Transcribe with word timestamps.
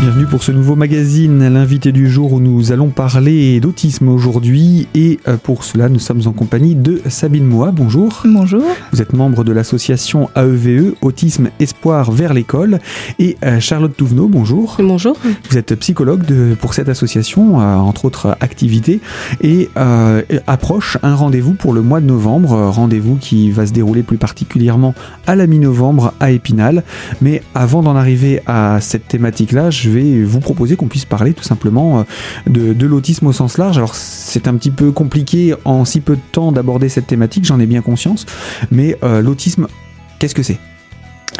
Bienvenue 0.00 0.26
pour 0.26 0.44
ce 0.44 0.52
nouveau 0.52 0.76
magazine, 0.76 1.48
l'invité 1.48 1.90
du 1.90 2.08
jour 2.08 2.32
où 2.32 2.38
nous 2.38 2.70
allons 2.70 2.90
parler 2.90 3.58
d'autisme 3.58 4.08
aujourd'hui 4.08 4.86
et 4.94 5.18
euh, 5.26 5.36
pour 5.36 5.64
cela 5.64 5.88
nous 5.88 5.98
sommes 5.98 6.22
en 6.26 6.32
compagnie 6.32 6.76
de 6.76 7.02
Sabine 7.08 7.44
Moa. 7.44 7.72
Bonjour. 7.72 8.22
Bonjour. 8.24 8.62
Vous 8.92 9.02
êtes 9.02 9.12
membre 9.12 9.42
de 9.42 9.50
l'association 9.50 10.30
AEVE, 10.36 10.68
e, 10.68 10.94
Autisme 11.02 11.50
Espoir 11.58 12.12
vers 12.12 12.32
l'école 12.32 12.78
et 13.18 13.36
euh, 13.44 13.58
Charlotte 13.58 13.94
Touvenot, 13.96 14.28
bonjour. 14.28 14.76
Bonjour. 14.78 15.16
Vous 15.50 15.58
êtes 15.58 15.74
psychologue 15.74 16.24
pour 16.60 16.74
cette 16.74 16.88
association, 16.88 17.60
euh, 17.60 17.74
entre 17.74 18.04
autres 18.04 18.36
activités 18.40 19.00
et 19.42 19.68
approche 20.46 20.96
un 21.02 21.16
rendez-vous 21.16 21.54
pour 21.54 21.72
le 21.72 21.82
mois 21.82 22.00
de 22.00 22.06
novembre, 22.06 22.52
rendez-vous 22.70 23.16
qui 23.16 23.50
va 23.50 23.66
se 23.66 23.72
dérouler 23.72 24.04
plus 24.04 24.16
particulièrement 24.16 24.94
à 25.26 25.34
la 25.34 25.48
mi-novembre 25.48 26.14
à 26.20 26.30
Épinal. 26.30 26.84
Mais 27.20 27.42
avant 27.56 27.82
d'en 27.82 27.96
arriver 27.96 28.42
à 28.46 28.80
cette 28.80 29.08
thématique-là, 29.08 29.70
je 29.70 29.87
vais 29.90 30.22
vous 30.22 30.40
proposer 30.40 30.76
qu'on 30.76 30.88
puisse 30.88 31.04
parler 31.04 31.34
tout 31.34 31.44
simplement 31.44 32.00
euh, 32.00 32.74
de, 32.74 32.86
l'autisme 32.86 33.26
au 33.26 33.32
sens 33.32 33.58
large. 33.58 33.76
Alors 33.76 33.94
c'est 33.94 34.48
un 34.48 34.54
petit 34.56 34.70
peu 34.70 34.92
compliqué 34.92 35.54
en 35.64 35.84
si 35.84 36.00
peu 36.00 36.16
de 36.16 36.22
temps 36.32 36.52
d'aborder 36.52 36.88
cette 36.88 37.06
thématique, 37.06 37.44
j'en 37.44 37.60
ai 37.60 37.66
bien 37.66 37.82
conscience, 37.82 38.26
mais 38.70 38.96
euh, 39.02 39.20
l'autisme, 39.20 39.68
qu'est-ce 40.18 40.34
que 40.34 40.42
c'est? 40.42 40.58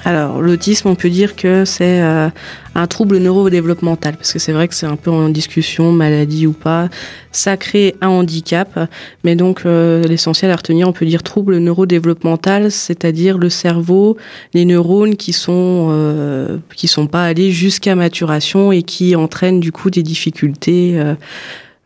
Alors, 0.05 0.41
l'autisme, 0.41 0.89
on 0.89 0.95
peut 0.95 1.11
dire 1.11 1.35
que 1.35 1.65
c'est 1.65 2.01
euh, 2.01 2.29
un 2.75 2.87
trouble 2.87 3.19
neurodéveloppemental, 3.19 4.17
parce 4.17 4.33
que 4.33 4.39
c'est 4.39 4.53
vrai 4.53 4.69
que 4.69 4.75
c'est 4.75 4.87
un 4.87 4.97
peu 4.97 5.11
en 5.11 5.29
discussion, 5.29 5.91
maladie 5.91 6.47
ou 6.47 6.53
pas. 6.53 6.89
Ça 7.33 7.57
crée 7.57 7.97
un 8.01 8.09
handicap, 8.09 8.79
mais 9.25 9.35
donc 9.35 9.63
euh, 9.67 10.05
l'essentiel 10.05 10.51
à 10.53 10.57
retenir, 10.57 10.89
on 10.89 10.93
peut 10.93 11.07
dire 11.07 11.23
trouble 11.23 11.59
neurodéveloppemental, 11.59 12.71
c'est-à-dire 12.71 13.39
le 13.39 13.51
cerveau, 13.51 14.17
les 14.55 14.65
neurones 14.65 15.17
qui 15.17 15.33
sont 15.33 15.89
euh, 15.91 16.59
qui 16.77 16.87
sont 16.87 17.07
pas 17.09 17.25
allés 17.25 17.51
jusqu'à 17.51 17.97
maturation 17.97 18.71
et 18.71 18.83
qui 18.83 19.17
entraînent 19.17 19.61
du 19.61 19.73
coup 19.73 19.91
des 19.91 20.03
difficultés. 20.03 21.01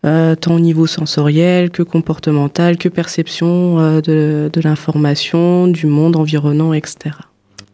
tant 0.03 0.55
au 0.56 0.61
niveau 0.61 0.87
sensoriel 0.87 1.70
que 1.70 1.84
comportemental, 1.84 2.77
que 2.77 2.89
perception 2.89 4.00
de, 4.00 4.50
de 4.53 4.61
l'information, 4.61 5.69
du 5.69 5.87
monde 5.87 6.17
environnant, 6.17 6.72
etc. 6.72 7.12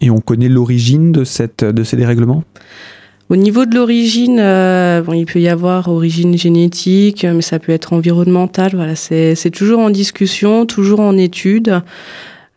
Et 0.00 0.10
on 0.10 0.20
connaît 0.20 0.48
l'origine 0.48 1.12
de, 1.12 1.24
cette, 1.24 1.64
de 1.64 1.82
ces 1.84 1.96
dérèglements? 1.96 2.44
Au 3.30 3.36
niveau 3.36 3.66
de 3.66 3.74
l'origine, 3.74 4.38
euh, 4.40 5.02
bon, 5.02 5.12
il 5.12 5.26
peut 5.26 5.40
y 5.40 5.48
avoir 5.48 5.88
origine 5.88 6.38
génétique, 6.38 7.24
mais 7.24 7.42
ça 7.42 7.58
peut 7.58 7.72
être 7.72 7.92
environnemental. 7.92 8.70
Voilà, 8.74 8.96
c'est 8.96 9.50
toujours 9.50 9.80
en 9.80 9.90
discussion, 9.90 10.64
toujours 10.64 11.00
en 11.00 11.16
étude. 11.18 11.82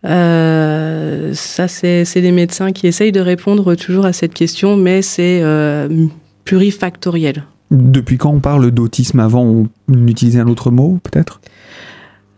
Euh, 0.06 1.34
ça, 1.34 1.68
c'est 1.68 2.06
les 2.16 2.32
médecins 2.32 2.72
qui 2.72 2.88
essayent 2.88 3.12
de 3.12 3.20
répondre 3.20 3.76
toujours 3.76 4.06
à 4.06 4.14
cette 4.14 4.34
question, 4.34 4.78
mais 4.78 5.02
c'est 5.02 5.42
euh, 5.44 6.08
plurifactoriel. 6.46 7.44
Depuis 7.70 8.18
quand 8.18 8.32
on 8.32 8.40
parle 8.40 8.72
d'autisme? 8.72 9.20
Avant, 9.20 9.44
on 9.44 10.08
utilisait 10.08 10.40
un 10.40 10.48
autre 10.48 10.72
mot, 10.72 11.00
peut-être? 11.04 11.42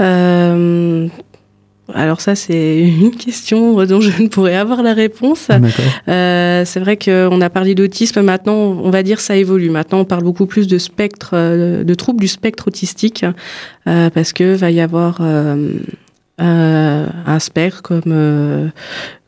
Euh, 0.02 1.08
alors 1.96 2.22
ça, 2.22 2.36
c'est 2.36 2.80
une 2.80 3.16
question 3.16 3.84
dont 3.86 4.02
je 4.02 4.22
ne 4.22 4.28
pourrais 4.28 4.56
avoir 4.56 4.84
la 4.84 4.94
réponse. 4.94 5.48
Euh, 6.08 6.64
c'est 6.66 6.80
vrai 6.80 6.98
qu'on 6.98 7.42
a 7.42 7.50
parlé 7.50 7.76
d'autisme, 7.76 8.22
maintenant, 8.22 8.54
on 8.54 8.90
va 8.90 9.04
dire 9.04 9.20
ça 9.20 9.36
évolue. 9.36 9.70
Maintenant, 9.70 10.00
on 10.00 10.06
parle 10.06 10.24
beaucoup 10.24 10.46
plus 10.46 10.68
de 10.68 10.78
spectre, 10.78 11.32
euh, 11.34 11.84
de 11.84 11.94
troubles 11.94 12.20
du 12.20 12.28
spectre 12.28 12.68
autistique, 12.68 13.26
euh, 13.88 14.10
parce 14.10 14.34
que 14.34 14.56
va 14.56 14.72
y 14.72 14.82
avoir 14.82 15.22
un 16.40 17.40
spectre 17.40 17.82
comme 17.82 18.72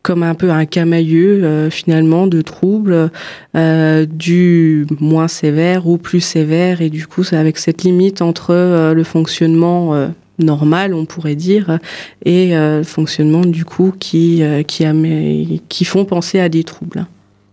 comme 0.02 0.22
un 0.22 0.36
peu 0.36 0.52
un 0.52 0.66
camailleux 0.66 1.70
finalement 1.70 2.28
de 2.28 2.42
troubles 2.42 3.10
du 3.54 4.86
moins 5.00 5.28
sévère 5.28 5.88
ou 5.88 5.98
plus 5.98 6.20
sévère 6.20 6.82
et 6.82 6.90
du 6.90 7.08
coup 7.08 7.24
c'est 7.24 7.38
avec 7.38 7.58
cette 7.58 7.84
limite 7.84 8.22
entre 8.22 8.94
le 8.94 9.04
fonctionnement 9.04 10.10
normal, 10.40 10.94
on 10.94 11.06
pourrait 11.06 11.36
dire, 11.36 11.80
et 12.24 12.56
euh, 12.56 12.80
le 12.80 12.84
fonctionnement 12.84 13.42
du 13.42 13.66
coup 13.66 13.94
qui, 13.98 14.44
euh, 14.44 14.64
qui, 14.64 15.62
qui 15.70 15.86
font 15.86 16.06
penser 16.06 16.40
à 16.40 16.50
des 16.50 16.64
troubles. 16.64 17.06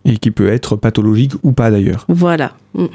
Et 0.04 0.16
qui 0.16 0.30
peut 0.30 0.48
être 0.48 0.76
pathologique 0.76 1.32
ou 1.42 1.52
pas 1.52 1.70
d'ailleurs. 1.70 2.04
Voilà. 2.08 2.54
Mm. 2.74 2.86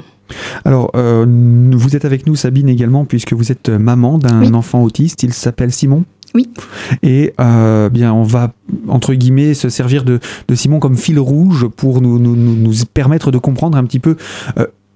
Alors, 0.66 0.90
euh, 0.94 1.24
vous 1.72 1.96
êtes 1.96 2.04
avec 2.04 2.26
nous, 2.26 2.36
Sabine, 2.36 2.68
également, 2.68 3.06
puisque 3.06 3.32
vous 3.32 3.50
êtes 3.50 3.70
maman 3.70 4.18
d'un 4.18 4.52
enfant 4.52 4.82
autiste. 4.82 5.22
Il 5.22 5.32
s'appelle 5.32 5.72
Simon. 5.72 6.04
Oui. 6.34 6.50
Et 7.02 7.32
bien, 7.38 8.12
on 8.12 8.24
va, 8.24 8.52
entre 8.88 9.14
guillemets, 9.14 9.54
se 9.54 9.70
servir 9.70 10.04
de, 10.04 10.20
Simon 10.54 10.80
comme 10.80 10.98
fil 10.98 11.18
rouge 11.18 11.66
pour 11.68 12.02
nous, 12.02 12.18
nous, 12.18 12.36
nous, 12.36 12.74
permettre 12.92 13.30
de 13.30 13.38
comprendre 13.38 13.78
un 13.78 13.84
petit 13.84 14.00
peu 14.00 14.16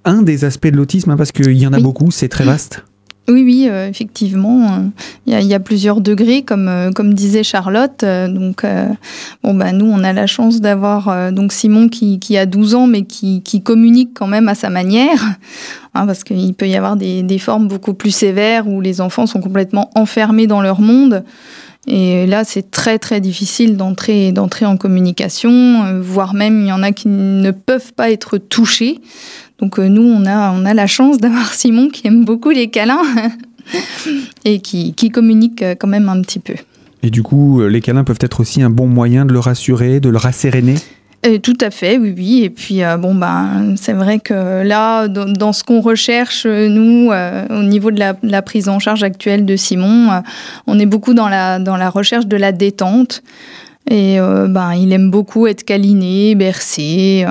un 0.04 0.22
des 0.22 0.44
aspects 0.44 0.68
de 0.68 0.76
l'autisme, 0.76 1.10
hein, 1.10 1.16
parce 1.16 1.32
qu'il 1.32 1.56
y 1.56 1.66
en 1.66 1.72
a 1.72 1.80
beaucoup, 1.80 2.10
c'est 2.10 2.28
très 2.28 2.44
vaste. 2.44 2.84
Oui, 3.28 3.44
oui, 3.44 3.68
euh, 3.68 3.88
effectivement. 3.88 4.90
Il 5.26 5.40
y, 5.40 5.54
a, 5.54 5.60
plusieurs 5.60 6.00
degrés, 6.00 6.42
comme, 6.42 6.66
euh, 6.66 6.90
comme 6.90 7.14
disait 7.14 7.44
Charlotte. 7.44 8.02
Euh, 8.02 8.26
donc, 8.26 8.66
bon, 9.44 9.54
bah, 9.54 9.72
nous, 9.72 9.86
on 9.86 10.02
a 10.02 10.12
la 10.12 10.26
chance 10.26 10.60
d'avoir 10.60 11.32
donc 11.32 11.52
Simon 11.52 11.88
qui, 11.88 12.18
qui, 12.18 12.36
a 12.36 12.46
12 12.46 12.74
ans, 12.74 12.86
mais 12.86 13.02
qui, 13.02 13.42
qui 13.42 13.62
communique 13.62 14.10
quand 14.14 14.26
même 14.26 14.48
à 14.48 14.54
sa 14.54 14.70
manière. 14.70 15.22
Hein, 15.94 16.06
parce 16.06 16.24
qu'il 16.24 16.54
peut 16.54 16.68
y 16.68 16.74
avoir 16.74 16.96
des, 16.96 17.22
des, 17.22 17.38
formes 17.38 17.68
beaucoup 17.68 17.94
plus 17.94 18.12
sévères 18.12 18.66
où 18.66 18.80
les 18.80 19.00
enfants 19.00 19.26
sont 19.26 19.40
complètement 19.40 19.90
enfermés 19.94 20.46
dans 20.46 20.62
leur 20.62 20.80
monde. 20.80 21.22
Et 21.86 22.26
là, 22.26 22.44
c'est 22.44 22.70
très 22.70 22.98
très 22.98 23.20
difficile 23.20 23.76
d'entrer 23.76 24.32
d'entrer 24.32 24.64
en 24.64 24.76
communication, 24.76 26.00
voire 26.00 26.32
même 26.32 26.62
il 26.62 26.68
y 26.68 26.72
en 26.72 26.82
a 26.82 26.92
qui 26.92 27.08
ne 27.08 27.50
peuvent 27.50 27.92
pas 27.92 28.10
être 28.10 28.38
touchés. 28.38 29.00
Donc 29.62 29.78
euh, 29.78 29.88
nous, 29.88 30.02
on 30.02 30.26
a, 30.26 30.50
on 30.50 30.64
a 30.64 30.74
la 30.74 30.88
chance 30.88 31.18
d'avoir 31.18 31.46
Simon 31.54 31.88
qui 31.88 32.06
aime 32.08 32.24
beaucoup 32.24 32.50
les 32.50 32.68
câlins 32.68 33.04
et 34.44 34.58
qui, 34.58 34.92
qui 34.92 35.10
communique 35.10 35.62
euh, 35.62 35.74
quand 35.78 35.88
même 35.88 36.08
un 36.08 36.20
petit 36.20 36.40
peu. 36.40 36.54
Et 37.04 37.10
du 37.10 37.22
coup, 37.22 37.60
euh, 37.60 37.68
les 37.68 37.80
câlins 37.80 38.04
peuvent 38.04 38.18
être 38.20 38.40
aussi 38.40 38.60
un 38.60 38.70
bon 38.70 38.88
moyen 38.88 39.24
de 39.24 39.32
le 39.32 39.38
rassurer, 39.38 40.00
de 40.00 40.08
le 40.10 40.18
rasséréner? 40.18 40.74
Tout 41.44 41.56
à 41.60 41.70
fait, 41.70 41.98
oui, 41.98 42.12
oui. 42.16 42.42
Et 42.42 42.50
puis, 42.50 42.80
bon, 42.98 43.14
ben, 43.14 43.76
c'est 43.76 43.92
vrai 43.92 44.18
que 44.18 44.64
là, 44.64 45.06
dans, 45.06 45.52
ce 45.52 45.62
qu'on 45.62 45.80
recherche, 45.80 46.46
nous, 46.46 47.12
au 47.12 47.62
niveau 47.62 47.92
de 47.92 48.00
la, 48.00 48.42
prise 48.42 48.68
en 48.68 48.80
charge 48.80 49.04
actuelle 49.04 49.46
de 49.46 49.54
Simon, 49.54 50.20
on 50.66 50.80
est 50.80 50.86
beaucoup 50.86 51.14
dans 51.14 51.28
la, 51.28 51.60
dans 51.60 51.76
la 51.76 51.90
recherche 51.90 52.26
de 52.26 52.36
la 52.36 52.50
détente. 52.50 53.22
Et 53.88 54.18
ben, 54.18 54.74
il 54.74 54.92
aime 54.92 55.12
beaucoup 55.12 55.46
être 55.46 55.62
câliné, 55.62 56.34
bercé 56.34 57.24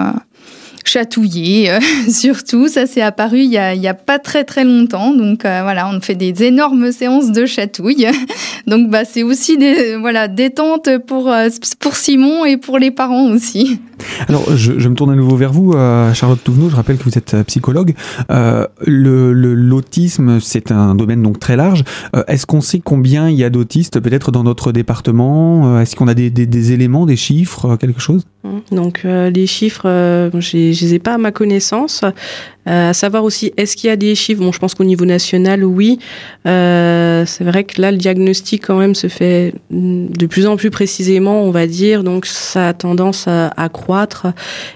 chatouiller, 0.88 1.72
euh, 1.72 1.80
surtout. 2.10 2.68
Ça, 2.68 2.88
c'est 2.88 3.02
apparu 3.02 3.40
il 3.40 3.52
y, 3.52 3.58
a, 3.58 3.70
a, 3.70 3.94
pas 3.94 4.20
très 4.20 4.44
très 4.44 4.64
longtemps. 4.64 5.12
Donc 5.14 5.46
euh, 5.46 5.62
voilà, 5.64 5.90
on 5.90 6.02
fait 6.02 6.16
des 6.16 6.44
énormes 6.44 6.92
séances 6.92 7.32
de 7.32 7.46
chatouille. 7.46 8.08
Donc 8.68 8.90
bah, 8.90 9.06
c'est 9.06 9.24
aussi 9.24 9.58
des 9.58 9.96
voilà 9.96 10.28
détente 10.28 10.98
pour 11.00 11.32
euh, 11.32 11.50
pour 11.80 11.96
Simon 11.96 12.46
et 12.46 12.58
pour 12.58 12.80
les 12.80 12.92
parents 12.92 13.30
aussi. 13.30 13.80
Alors 14.28 14.56
je, 14.56 14.88
me 14.88 14.96
tourne 14.96 15.12
à 15.12 15.16
nouveau 15.16 15.36
vers 15.36 15.52
vous, 15.52 15.74
Charlotte 16.14 16.44
Touvenot. 16.44 16.70
Je 16.70 16.76
rappelle 16.76 16.98
que 16.98 17.04
vous 17.04 17.18
êtes 17.18 17.36
psychologue. 17.48 17.94
le 18.30 19.32
l'autisme, 19.34 20.40
c'est 20.40 20.72
un 20.72 20.96
domaine 20.96 21.22
donc 21.22 21.40
très 21.40 21.56
large. 21.56 21.84
Est-ce 22.28 22.46
qu'on 22.46 22.62
sait 22.62 22.82
combien 22.84 23.30
il 23.30 23.38
y 23.38 23.44
a 23.44 23.50
d'autistes 23.50 24.00
peut-être 24.00 24.32
dans 24.32 24.44
notre 24.44 24.72
département? 24.72 25.80
Est-ce 25.80 25.96
qu'on 25.96 26.08
a 26.08 26.14
des, 26.14 26.30
des, 26.30 26.72
éléments, 26.72 27.06
des 27.06 27.16
chiffres, 27.16 27.76
quelque 27.78 28.02
chose? 28.02 28.26
Donc 28.72 29.02
les 29.04 29.48
chiffres, 29.48 29.84
je 29.86 30.58
les 30.58 30.94
ai 30.94 31.00
pas 31.00 31.16
à 31.16 31.18
ma 31.18 31.32
connaissance. 31.32 32.04
Euh, 32.68 32.92
à 32.92 32.94
savoir 32.94 33.24
aussi, 33.24 33.52
est-ce 33.58 33.76
qu'il 33.76 33.90
y 33.90 33.92
a 33.92 33.96
des 33.96 34.14
chiffres? 34.16 34.42
Bon, 34.42 34.52
je 34.52 34.60
pense 34.60 34.76
qu'au 34.76 34.84
niveau 34.84 35.06
national, 35.06 35.64
oui. 35.64 36.00
Euh, 36.48 37.26
c'est 37.26 37.44
vrai 37.44 37.64
que 37.64 37.82
là, 37.82 37.92
le 37.92 37.98
diagnostic 37.98 38.66
quand 38.68 38.78
même 38.78 38.94
se 38.94 39.08
fait 39.08 39.54
de 39.72 40.26
plus 40.28 40.46
en 40.46 40.58
plus 40.58 40.70
précisément, 40.70 41.44
on 41.44 41.52
va 41.52 41.66
dire. 41.66 42.04
Donc, 42.04 42.26
ça 42.26 42.70
a 42.70 42.74
tendance 42.74 43.28
à, 43.28 43.70
croître 43.70 44.28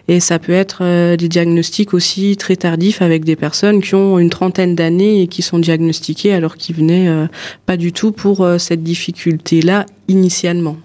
et 0.07 0.19
ça 0.19 0.39
peut 0.39 0.53
être 0.53 0.79
euh, 0.81 1.17
des 1.17 1.27
diagnostics 1.27 1.93
aussi 1.93 2.37
très 2.37 2.55
tardifs 2.55 3.01
avec 3.01 3.25
des 3.25 3.35
personnes 3.35 3.81
qui 3.81 3.93
ont 3.95 4.19
une 4.19 4.29
trentaine 4.29 4.75
d'années 4.75 5.21
et 5.21 5.27
qui 5.27 5.41
sont 5.41 5.59
diagnostiquées 5.59 6.33
alors 6.33 6.57
qu'ils 6.57 6.75
venaient 6.75 7.27
pas 7.65 7.77
du 7.77 7.91
tout 7.91 8.11
pour 8.11 8.47
cette 8.57 8.83
difficulté-là 8.83 9.85
initialement. 10.07 10.77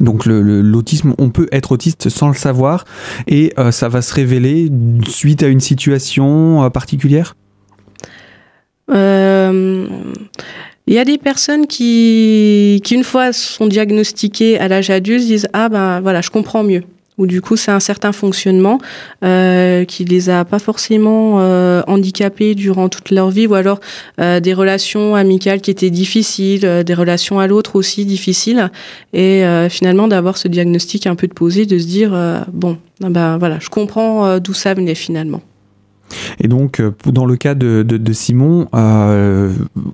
Donc 0.00 0.26
l'autisme, 0.26 1.14
on 1.18 1.30
peut 1.30 1.48
être 1.52 1.72
autiste 1.72 2.08
sans 2.08 2.28
le 2.28 2.34
savoir 2.34 2.84
et 3.26 3.52
euh, 3.58 3.70
ça 3.70 3.88
va 3.88 4.02
se 4.02 4.14
révéler 4.14 4.70
suite 5.06 5.42
à 5.42 5.48
une 5.48 5.60
situation 5.60 6.62
euh, 6.62 6.70
particulière? 6.70 7.36
Euh, 8.90 9.86
Il 10.86 10.94
y 10.94 10.98
a 10.98 11.04
des 11.04 11.18
personnes 11.18 11.66
qui, 11.66 12.80
qui, 12.84 12.94
une 12.94 13.04
fois 13.04 13.32
sont 13.32 13.66
diagnostiquées 13.66 14.58
à 14.58 14.68
l'âge 14.68 14.90
adulte, 14.90 15.24
disent 15.24 15.48
Ah 15.52 15.68
ben 15.68 16.00
voilà, 16.00 16.20
je 16.20 16.30
comprends 16.30 16.64
mieux 16.64 16.82
où 17.18 17.26
du 17.26 17.40
coup 17.40 17.56
c'est 17.56 17.70
un 17.70 17.80
certain 17.80 18.12
fonctionnement 18.12 18.78
euh, 19.24 19.84
qui 19.84 20.04
les 20.04 20.30
a 20.30 20.44
pas 20.44 20.58
forcément 20.58 21.40
euh, 21.40 21.82
handicapés 21.86 22.54
durant 22.54 22.88
toute 22.88 23.10
leur 23.10 23.30
vie. 23.30 23.46
Ou 23.46 23.54
alors 23.54 23.80
euh, 24.20 24.40
des 24.40 24.54
relations 24.54 25.14
amicales 25.14 25.60
qui 25.60 25.70
étaient 25.70 25.90
difficiles, 25.90 26.64
euh, 26.64 26.82
des 26.82 26.94
relations 26.94 27.38
à 27.38 27.46
l'autre 27.46 27.76
aussi 27.76 28.04
difficiles. 28.04 28.70
Et 29.12 29.42
finalement 29.68 30.08
d'avoir 30.08 30.36
ce 30.36 30.48
diagnostic 30.48 31.06
un 31.06 31.14
peu 31.14 31.26
de 31.26 31.32
posé, 31.32 31.66
de 31.66 31.78
se 31.78 31.86
dire 31.86 32.12
bon 32.52 32.78
ben 33.00 33.38
voilà 33.38 33.58
je 33.60 33.68
comprends 33.68 34.38
d'où 34.38 34.54
ça 34.54 34.74
venait 34.74 34.94
finalement. 34.94 35.40
Et 36.40 36.48
donc, 36.48 36.82
dans 37.06 37.24
le 37.24 37.36
cas 37.36 37.54
de, 37.54 38.12
Simon, 38.12 38.68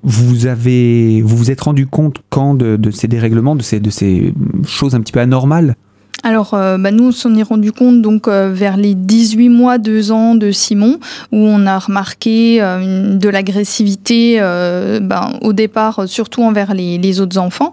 vous 0.03 0.47
avez, 0.47 1.23
vous 1.23 1.37
vous 1.37 1.51
êtes 1.51 1.61
rendu 1.61 1.87
compte 1.87 2.19
quand 2.31 2.55
de, 2.55 2.91
ces 2.91 3.09
dérèglements, 3.09 3.57
de 3.57 3.63
ces 3.63 4.35
choses 4.65 4.95
un 4.95 5.01
petit 5.01 5.13
peu 5.13 5.21
anormales? 5.21 5.77
Alors, 6.25 6.55
euh, 6.55 6.79
bah, 6.79 6.91
nous, 6.91 7.09
on 7.09 7.13
s'en 7.13 7.35
est 7.37 7.43
rendu 7.43 7.71
compte 7.73 8.03
donc 8.03 8.29
vers 8.29 8.77
les 8.77 8.95
18 8.95 9.49
mois, 9.49 9.79
2 9.79 10.11
ans 10.11 10.35
de 10.35 10.51
Simon, 10.51 10.99
où 11.33 11.39
on 11.39 11.65
a 11.67 11.79
remarqué 11.79 12.59
de 12.59 13.29
l'agressivité 13.29 14.39
ben, 14.41 15.33
au 15.41 15.53
départ, 15.53 16.09
surtout 16.09 16.43
envers 16.43 16.75
les, 16.75 17.21
autres 17.21 17.39
enfants. 17.39 17.73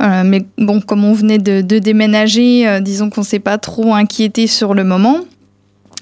mais 0.00 0.46
bon, 0.56 0.80
comme 0.80 1.04
on 1.04 1.12
venait 1.12 1.38
de, 1.38 1.60
déménager, 1.78 2.80
disons 2.80 3.10
qu'on 3.10 3.22
s'est 3.22 3.38
pas 3.38 3.58
trop 3.58 3.94
inquiété 3.94 4.46
sur 4.46 4.72
le 4.72 4.84
moment. 4.84 5.18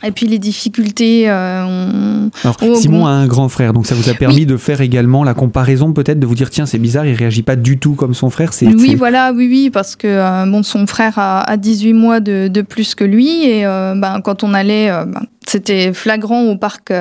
Et 0.04 0.10
puis 0.10 0.26
les 0.26 0.38
difficultés. 0.38 1.28
Euh, 1.28 2.28
Alors, 2.43 2.56
Simon 2.76 3.06
a 3.06 3.10
un 3.10 3.26
grand 3.26 3.49
frère, 3.49 3.72
donc 3.72 3.87
ça 3.87 3.94
vous 3.94 4.08
a 4.08 4.14
permis 4.14 4.46
de 4.46 4.56
faire 4.56 4.81
également 4.81 5.22
la 5.22 5.34
comparaison, 5.34 5.93
peut-être 5.93 6.19
de 6.19 6.26
vous 6.26 6.34
dire 6.34 6.50
tiens, 6.50 6.66
c'est 6.66 6.78
bizarre, 6.78 7.06
il 7.06 7.14
réagit 7.14 7.43
pas 7.43 7.56
du 7.56 7.78
tout 7.78 7.94
comme 7.94 8.14
son 8.14 8.28
frère. 8.28 8.52
C'est, 8.52 8.66
oui, 8.66 8.96
voilà, 8.96 9.32
oui, 9.32 9.46
oui, 9.49 9.70
parce 9.70 9.94
que 9.94 10.08
euh, 10.08 10.46
bon, 10.46 10.62
son 10.62 10.87
frère 10.87 11.14
a, 11.19 11.56
18 11.56 11.93
mois 11.93 12.20
de, 12.20 12.49
de, 12.49 12.62
plus 12.62 12.94
que 12.94 13.04
lui, 13.04 13.44
et 13.44 13.64
euh, 13.64 13.94
ben, 13.96 14.20
quand 14.20 14.43
on 14.43 14.54
allait. 14.54 14.90
Ben, 14.90 15.22
c'était 15.44 15.93
flagrant 15.93 16.44
au 16.44 16.56
parc, 16.56 16.93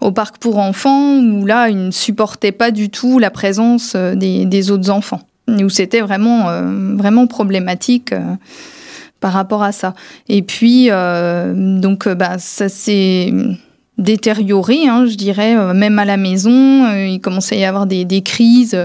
au 0.00 0.10
parc 0.10 0.38
pour 0.38 0.58
enfants, 0.58 1.18
où 1.18 1.46
là, 1.46 1.70
il 1.70 1.86
ne 1.86 1.90
supportait 1.92 2.50
pas 2.50 2.72
du 2.72 2.90
tout 2.90 3.20
la 3.20 3.30
présence 3.30 3.94
des, 3.94 4.44
des 4.44 4.70
autres 4.72 4.90
enfants, 4.90 5.20
où 5.48 5.68
c'était 5.68 6.00
vraiment, 6.00 6.46
vraiment 6.96 7.28
problématique 7.28 8.12
par 9.20 9.32
rapport 9.32 9.62
à 9.62 9.72
ça. 9.72 9.94
Et 10.28 10.42
puis, 10.42 10.88
euh, 10.90 11.52
donc, 11.54 12.06
euh, 12.06 12.14
bah, 12.14 12.38
ça 12.38 12.68
s'est 12.68 13.32
détérioré, 13.98 14.86
hein, 14.86 15.06
je 15.06 15.14
dirais, 15.14 15.56
euh, 15.56 15.72
même 15.72 15.98
à 15.98 16.04
la 16.04 16.18
maison. 16.18 16.86
il 16.92 17.18
commençait 17.20 17.56
à 17.56 17.58
y 17.60 17.64
avoir 17.64 17.86
des, 17.86 18.22
crises 18.22 18.78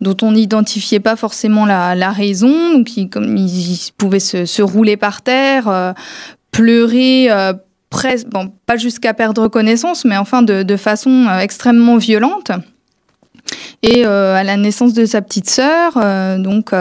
dont 0.00 0.16
on 0.22 0.32
n'identifiait 0.32 1.00
pas 1.00 1.16
forcément 1.16 1.66
la, 1.66 2.10
raison. 2.10 2.72
Donc, 2.72 2.96
il, 2.96 3.08
comme, 3.08 3.36
il, 3.36 3.78
pouvait 3.96 4.20
se, 4.20 4.62
rouler 4.62 4.96
par 4.96 5.22
terre, 5.22 5.94
pleurer. 6.50 7.28
presque, 7.90 8.26
pas 8.66 8.76
jusqu'à 8.76 9.14
perdre 9.14 9.46
connaissance, 9.48 10.04
mais 10.04 10.16
enfin 10.16 10.42
de, 10.42 10.62
de 10.64 10.76
façon 10.76 11.26
extrêmement 11.40 11.96
violente. 11.96 12.50
Et 13.82 14.04
à 14.04 14.42
la 14.42 14.56
naissance 14.56 14.94
de 14.94 15.04
sa 15.06 15.22
petite 15.22 15.48
sœur, 15.48 15.94
donc 16.38 16.72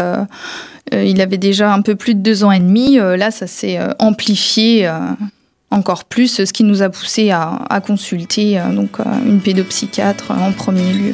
il 0.92 1.22
avait 1.22 1.38
déjà 1.38 1.74
un 1.74 1.82
peu 1.82 1.96
plus 1.96 2.16
de 2.16 2.22
deux 2.22 2.44
ans 2.44 2.52
et 2.52 2.60
demi. 2.60 3.00
Euh, 3.00 3.18
là, 3.18 3.32
ça 3.32 3.48
s'est 3.48 3.78
euh, 3.78 3.90
amplifié 4.00 4.90
encore 5.72 6.06
plus, 6.06 6.44
ce 6.46 6.54
qui 6.54 6.64
nous 6.64 6.82
a 6.82 6.90
poussé 6.90 7.30
à, 7.30 7.60
à 7.70 7.80
consulter 7.80 8.60
donc 8.74 8.98
une 9.26 9.40
pédopsychiatre 9.40 10.32
en 10.32 10.52
premier 10.52 10.94
lieu. 10.94 11.14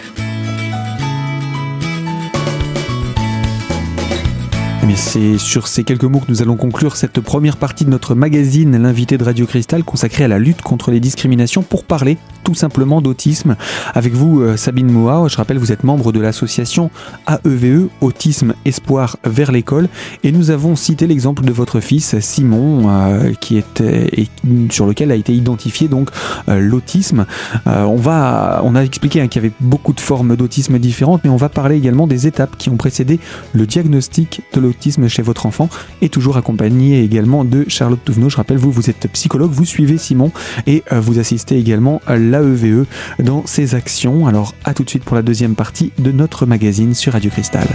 C'est 4.94 5.38
sur 5.40 5.68
ces 5.68 5.84
quelques 5.84 6.04
mots 6.04 6.20
que 6.20 6.30
nous 6.30 6.42
allons 6.42 6.58
conclure 6.58 6.96
cette 6.96 7.20
première 7.20 7.58
partie 7.58 7.86
de 7.86 7.90
notre 7.90 8.14
magazine, 8.14 8.78
l'invité 8.78 9.18
de 9.18 9.24
Radio 9.24 9.48
Cristal, 9.48 9.84
consacré 9.84 10.24
à 10.24 10.28
la 10.28 10.38
lutte 10.38 10.62
contre 10.62 10.92
les 10.92 11.00
discriminations 11.00 11.64
pour 11.64 11.84
parler 11.84 12.18
tout 12.44 12.54
simplement 12.54 13.02
d'autisme. 13.02 13.56
Avec 13.96 14.14
vous, 14.14 14.42
euh, 14.42 14.56
Sabine 14.56 14.92
Moa, 14.92 15.28
je 15.28 15.38
rappelle, 15.38 15.58
vous 15.58 15.72
êtes 15.72 15.84
membre 15.84 16.12
de 16.12 16.20
l'association 16.20 16.92
AEVE, 17.28 17.66
e, 17.66 17.90
Autisme 18.02 18.54
Espoir 18.64 19.18
vers 19.26 19.52
l'école, 19.52 19.90
et 20.24 20.32
nous 20.32 20.52
avons 20.52 20.76
cité 20.76 21.08
l'exemple 21.08 21.44
de 21.44 21.52
votre 21.52 21.80
fils 21.80 22.20
Simon, 22.20 22.90
euh, 22.90 23.34
qui 23.34 23.58
était, 23.58 24.10
et 24.14 24.28
sur 24.70 24.86
lequel 24.86 25.12
a 25.12 25.16
été 25.16 25.34
identifié 25.34 25.88
donc 25.88 26.10
euh, 26.48 26.60
l'autisme. 26.60 27.26
on 27.66 28.00
on 28.06 28.76
a 28.76 28.82
expliqué 28.82 29.22
hein, 29.22 29.28
qu'il 29.28 29.42
y 29.42 29.46
avait 29.46 29.56
beaucoup 29.60 29.94
de 29.94 30.00
formes 30.00 30.36
d'autisme 30.36 30.78
différentes, 30.78 31.22
mais 31.24 31.30
on 31.32 31.38
va 31.38 31.50
parler 31.50 31.76
également 31.76 32.06
des 32.06 32.28
étapes 32.28 32.56
qui 32.58 32.70
ont 32.70 32.78
précédé 32.78 33.20
le 33.54 33.66
diagnostic 33.66 34.42
de 34.54 34.60
l'autisme 34.60 34.75
chez 35.08 35.22
votre 35.22 35.46
enfant 35.46 35.70
et 36.02 36.10
toujours 36.10 36.38
accompagné 36.38 37.04
également 37.04 37.44
de 37.44 37.66
Charlotte 37.68 38.00
Touvenot. 38.04 38.30
Je 38.30 38.38
rappelle, 38.38 38.58
vous, 38.58 38.72
vous 38.72 38.90
êtes 38.90 39.08
psychologue, 39.12 39.52
vous 39.52 39.66
suivez 39.66 39.98
Simon 39.98 40.32
et 40.68 40.84
euh, 40.92 41.00
vous 41.00 41.20
assistez 41.20 41.58
également 41.58 42.02
à 42.08 42.18
l'AEVE 42.18 42.86
dans 43.20 43.46
ses 43.46 43.76
actions. 43.76 44.28
Alors 44.28 44.54
à 44.64 44.74
tout 44.74 44.84
de 44.84 44.90
suite 44.90 45.04
pour 45.04 45.16
la 45.16 45.22
deuxième 45.22 45.56
partie 45.56 45.92
de 45.98 46.12
notre 46.12 46.46
magazine 46.46 46.94
sur 46.94 47.14
Radio 47.14 47.30
Cristal. 47.32 47.68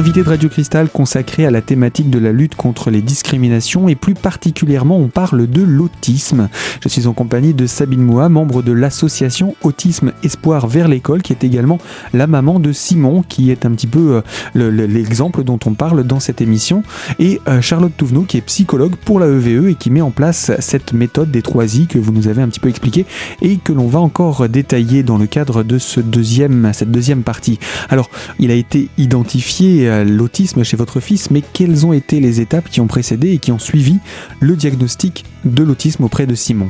L'invité 0.00 0.22
de 0.22 0.30
Radio 0.30 0.48
Cristal 0.48 0.88
consacré 0.88 1.44
à 1.44 1.50
la 1.50 1.60
thématique 1.60 2.08
de 2.08 2.18
la 2.18 2.32
lutte 2.32 2.54
contre 2.54 2.88
les 2.88 3.02
discriminations 3.02 3.86
et 3.86 3.94
plus 3.94 4.14
particulièrement 4.14 4.96
on 4.96 5.08
parle 5.08 5.46
de 5.46 5.60
l'autisme. 5.60 6.48
Je 6.82 6.88
suis 6.88 7.06
en 7.06 7.12
compagnie 7.12 7.52
de 7.52 7.66
Sabine 7.66 8.00
Moua, 8.00 8.30
membre 8.30 8.62
de 8.62 8.72
l'association 8.72 9.54
Autisme 9.62 10.12
Espoir 10.24 10.68
vers 10.68 10.88
l'école 10.88 11.20
qui 11.20 11.34
est 11.34 11.44
également 11.44 11.76
la 12.14 12.26
maman 12.26 12.60
de 12.60 12.72
Simon 12.72 13.22
qui 13.22 13.50
est 13.50 13.66
un 13.66 13.72
petit 13.72 13.86
peu 13.86 14.22
euh, 14.54 14.70
l'exemple 14.70 15.44
dont 15.44 15.58
on 15.66 15.74
parle 15.74 16.02
dans 16.04 16.18
cette 16.18 16.40
émission 16.40 16.82
et 17.18 17.38
euh, 17.46 17.60
Charlotte 17.60 17.92
Touvenot 17.94 18.22
qui 18.22 18.38
est 18.38 18.40
psychologue 18.40 18.94
pour 19.04 19.20
la 19.20 19.26
EVE 19.26 19.68
et 19.68 19.74
qui 19.74 19.90
met 19.90 20.00
en 20.00 20.12
place 20.12 20.50
cette 20.60 20.94
méthode 20.94 21.30
des 21.30 21.42
trois 21.42 21.76
I 21.76 21.86
que 21.86 21.98
vous 21.98 22.12
nous 22.12 22.26
avez 22.26 22.40
un 22.40 22.48
petit 22.48 22.60
peu 22.60 22.70
expliqué 22.70 23.04
et 23.42 23.58
que 23.58 23.74
l'on 23.74 23.88
va 23.88 24.00
encore 24.00 24.48
détailler 24.48 25.02
dans 25.02 25.18
le 25.18 25.26
cadre 25.26 25.62
de 25.62 25.76
ce 25.76 26.00
deuxième, 26.00 26.70
cette 26.72 26.90
deuxième 26.90 27.22
partie. 27.22 27.58
Alors, 27.90 28.08
il 28.38 28.50
a 28.50 28.54
été 28.54 28.88
identifié 28.96 29.89
l'autisme 30.04 30.64
chez 30.64 30.76
votre 30.76 31.00
fils, 31.00 31.30
mais 31.30 31.42
quelles 31.52 31.86
ont 31.86 31.92
été 31.92 32.20
les 32.20 32.40
étapes 32.40 32.68
qui 32.68 32.80
ont 32.80 32.86
précédé 32.86 33.32
et 33.32 33.38
qui 33.38 33.52
ont 33.52 33.58
suivi 33.58 33.98
le 34.40 34.56
diagnostic 34.56 35.24
de 35.44 35.62
l'autisme 35.62 36.04
auprès 36.04 36.26
de 36.26 36.34
Simon? 36.34 36.68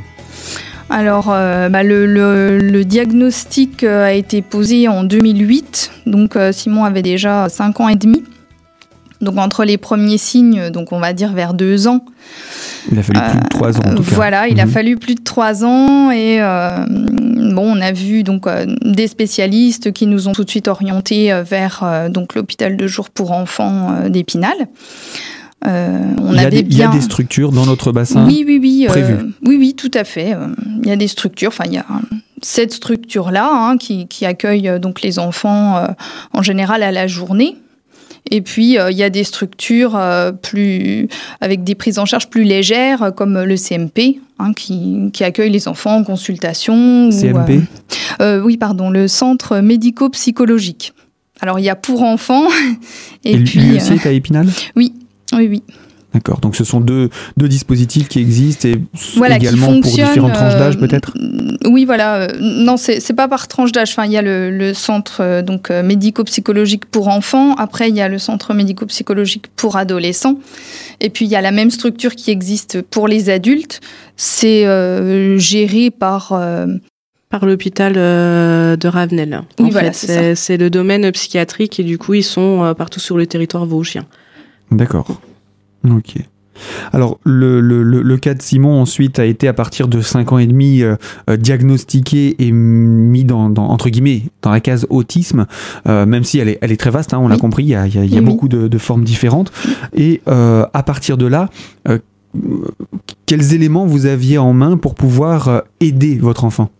Alors, 0.90 1.28
euh, 1.30 1.68
bah, 1.68 1.84
le, 1.84 2.82
diagnostic 2.82 3.84
euh, 3.84 4.04
a 4.04 4.12
été 4.12 4.42
posé 4.42 4.88
en 4.88 5.04
2008, 5.04 5.92
donc 6.06 6.34
euh, 6.34 6.50
Simon 6.50 6.84
avait 6.84 7.02
déjà 7.02 7.48
5 7.48 7.78
ans 7.78 7.88
et 7.88 7.94
demi. 7.94 8.24
Donc 9.20 9.38
entre 9.38 9.64
les 9.64 9.76
premiers 9.76 10.18
signes, 10.18 10.70
donc 10.70 10.92
on 10.92 10.98
va 10.98 11.12
dire 11.12 11.32
vers 11.32 11.52
2 11.54 11.88
ans, 11.88 12.04
il 12.90 12.98
a 12.98 13.02
fallu 13.02 13.20
plus 13.20 13.40
de 13.40 13.48
trois 13.48 13.78
ans. 13.78 13.82
En 13.84 13.94
tout 13.94 14.02
cas. 14.02 14.14
Voilà, 14.14 14.48
il 14.48 14.60
a 14.60 14.66
mhm. 14.66 14.72
fallu 14.72 14.96
plus 14.96 15.14
de 15.14 15.22
trois 15.22 15.64
ans 15.64 16.10
et 16.10 16.40
euh, 16.40 16.84
bon, 16.88 17.76
on 17.76 17.80
a 17.80 17.92
vu 17.92 18.22
donc 18.22 18.46
euh, 18.46 18.66
des 18.82 19.08
spécialistes 19.08 19.92
qui 19.92 20.06
nous 20.06 20.28
ont 20.28 20.32
tout 20.32 20.44
de 20.44 20.50
suite 20.50 20.68
orientés 20.68 21.32
euh, 21.32 21.42
vers 21.42 22.08
donc 22.10 22.34
l'hôpital 22.34 22.76
de 22.76 22.86
jour 22.86 23.10
pour 23.10 23.32
enfants 23.32 24.08
d'Épinal. 24.08 24.54
on 25.64 26.32
il, 26.32 26.36
y 26.36 26.38
avait 26.38 26.62
bien... 26.62 26.70
il 26.70 26.78
y 26.78 26.82
a 26.82 26.88
des 26.88 27.00
structures 27.00 27.52
dans 27.52 27.66
notre 27.66 27.92
bassin 27.92 28.26
Oui, 28.26 28.44
oui, 28.46 28.58
oui. 28.62 28.88
oui, 29.44 29.56
oui, 29.58 29.74
tout 29.74 29.90
à 29.94 30.04
fait. 30.04 30.36
Il 30.82 30.88
y 30.88 30.92
a 30.92 30.96
des 30.96 31.08
structures. 31.08 31.48
Enfin, 31.48 31.64
il 31.66 31.74
y 31.74 31.78
a 31.78 31.86
cette 32.42 32.72
structure-là 32.72 33.50
hein, 33.52 33.76
qui, 33.76 34.06
qui, 34.06 34.24
accueille 34.24 34.80
donc 34.80 35.02
les 35.02 35.18
enfants 35.18 35.86
en 36.32 36.42
général 36.42 36.82
à 36.82 36.90
la 36.90 37.06
journée. 37.06 37.56
Et 38.30 38.40
puis, 38.42 38.78
euh, 38.78 38.90
il 38.90 38.96
y 38.96 39.02
a 39.02 39.10
des 39.10 39.24
structures 39.24 39.96
euh, 39.96 40.30
plus, 40.32 41.08
avec 41.40 41.64
des 41.64 41.74
prises 41.74 41.98
en 41.98 42.06
charge 42.06 42.28
plus 42.28 42.44
légères, 42.44 43.02
euh, 43.02 43.10
comme 43.10 43.38
le 43.42 43.56
CMP, 43.56 44.20
hein, 44.38 44.52
qui, 44.52 45.10
qui, 45.12 45.24
accueille 45.24 45.50
les 45.50 45.66
enfants 45.66 45.96
en 45.96 46.04
consultation. 46.04 47.10
CMP 47.10 47.62
Oui, 48.20 48.56
pardon, 48.56 48.90
le 48.90 49.08
centre 49.08 49.58
médico-psychologique. 49.58 50.92
Alors, 51.40 51.58
il 51.58 51.64
y 51.64 51.70
a 51.70 51.76
pour 51.76 52.02
enfants. 52.02 52.48
Et, 53.24 53.38
puis, 53.38 53.60
lui 53.60 53.76
aussi 53.76 53.94
est 53.94 54.06
à 54.06 54.12
Épinal? 54.12 54.48
Oui, 54.76 54.94
oui, 55.32 55.48
oui. 55.48 55.62
D'accord, 56.12 56.40
donc 56.40 56.56
ce 56.56 56.64
sont 56.64 56.80
deux, 56.80 57.08
deux, 57.36 57.46
dispositifs 57.46 58.08
qui 58.08 58.18
existent 58.18 58.66
et 58.66 58.82
également 59.32 59.80
pour 59.80 59.92
différentes 59.92 60.32
tranches 60.32 60.56
d'âge 60.56 60.76
peut-être? 60.76 61.14
Oui, 61.66 61.84
voilà. 61.84 62.26
non, 62.40 62.76
c'est 62.76 63.12
pas 63.12 63.28
par 63.28 63.46
tranche 63.46 63.70
d'âge. 63.70 63.90
Enfin, 63.92 64.06
il 64.06 64.12
y 64.12 64.16
a 64.16 64.22
le, 64.22 64.50
le 64.50 64.74
centre 64.74 65.20
euh, 65.20 65.42
donc 65.42 65.70
euh, 65.70 65.84
médico-psychologique 65.84 66.86
pour 66.86 67.06
enfants. 67.06 67.54
Après, 67.54 67.88
il 67.90 67.96
y 67.96 68.00
a 68.00 68.08
le 68.08 68.18
centre 68.18 68.54
médico-psychologique 68.54 69.46
pour 69.54 69.76
adolescents. 69.76 70.40
Et 71.00 71.10
puis, 71.10 71.26
il 71.26 71.30
y 71.30 71.36
a 71.36 71.40
la 71.40 71.52
même 71.52 71.70
structure 71.70 72.16
qui 72.16 72.32
existe 72.32 72.82
pour 72.82 73.06
les 73.06 73.30
adultes. 73.30 73.80
C'est 74.16 74.66
euh, 74.66 75.38
géré 75.38 75.90
par 75.90 76.36
par 77.28 77.46
l'hôpital 77.46 77.92
de 77.94 78.88
Ravenel. 78.88 79.42
Oui, 79.60 79.70
voilà, 79.70 79.92
c'est 79.92 80.56
le 80.56 80.70
domaine 80.70 81.12
psychiatrique 81.12 81.78
et 81.78 81.84
du 81.84 81.96
coup, 81.98 82.14
ils 82.14 82.24
sont 82.24 82.74
partout 82.76 82.98
sur 82.98 83.16
le 83.16 83.26
territoire 83.26 83.64
vosgien. 83.64 84.04
D'accord. 84.72 85.20
Ok. 85.88 86.16
Alors, 86.92 87.18
le, 87.24 87.60
le, 87.60 87.82
le, 87.82 88.16
cas 88.16 88.34
de 88.34 88.42
Simon, 88.42 88.80
ensuite, 88.80 89.18
a 89.18 89.24
été 89.24 89.48
à 89.48 89.52
partir 89.52 89.88
de 89.88 90.00
5 90.00 90.32
ans 90.32 90.38
et 90.38 90.46
demi 90.46 90.82
euh, 90.82 90.96
euh, 91.28 91.36
diagnostiqué 91.36 92.36
et 92.38 92.52
mis 92.52 93.24
dans, 93.24 93.50
dans, 93.50 93.68
entre 93.68 93.88
guillemets, 93.88 94.24
dans 94.42 94.50
la 94.50 94.60
case 94.60 94.86
autisme, 94.90 95.46
euh, 95.88 96.06
même 96.06 96.24
si 96.24 96.38
elle 96.38 96.48
est, 96.48 96.58
elle 96.60 96.72
est 96.72 96.76
très 96.76 96.90
vaste, 96.90 97.14
hein, 97.14 97.18
on 97.20 97.28
l'a 97.28 97.38
compris, 97.38 97.64
il 97.64 97.70
y 97.70 97.74
a, 97.74 97.86
il 97.86 98.14
y 98.14 98.18
a, 98.18 98.20
beaucoup 98.20 98.48
de, 98.48 98.68
de, 98.68 98.78
formes 98.78 99.04
différentes. 99.04 99.52
Et 99.96 100.20
à 100.26 100.82
partir 100.84 101.16
de 101.16 101.26
là, 101.26 101.48
quels 103.26 103.54
éléments 103.54 103.86
vous 103.86 104.06
aviez 104.06 104.38
en 104.38 104.52
main 104.52 104.76
pour 104.76 104.94
pouvoir 104.94 105.62
aider 105.80 106.18
votre 106.18 106.44
enfant? 106.44 106.70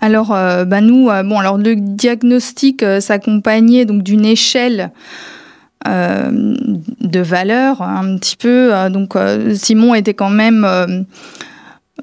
Alors, 0.00 0.28
bah 0.28 0.80
nous, 0.80 1.06
bon, 1.06 1.38
alors 1.38 1.58
le 1.58 1.76
diagnostic 1.76 2.84
s'accompagnait 3.00 3.84
donc 3.84 4.02
d'une 4.02 4.24
échelle 4.24 4.92
de 5.84 7.20
valeur 7.20 7.82
un 7.82 8.16
petit 8.16 8.36
peu. 8.36 8.72
donc, 8.90 9.16
Simon 9.54 9.94
était 9.94 10.14
quand 10.14 10.30
même 10.30 11.06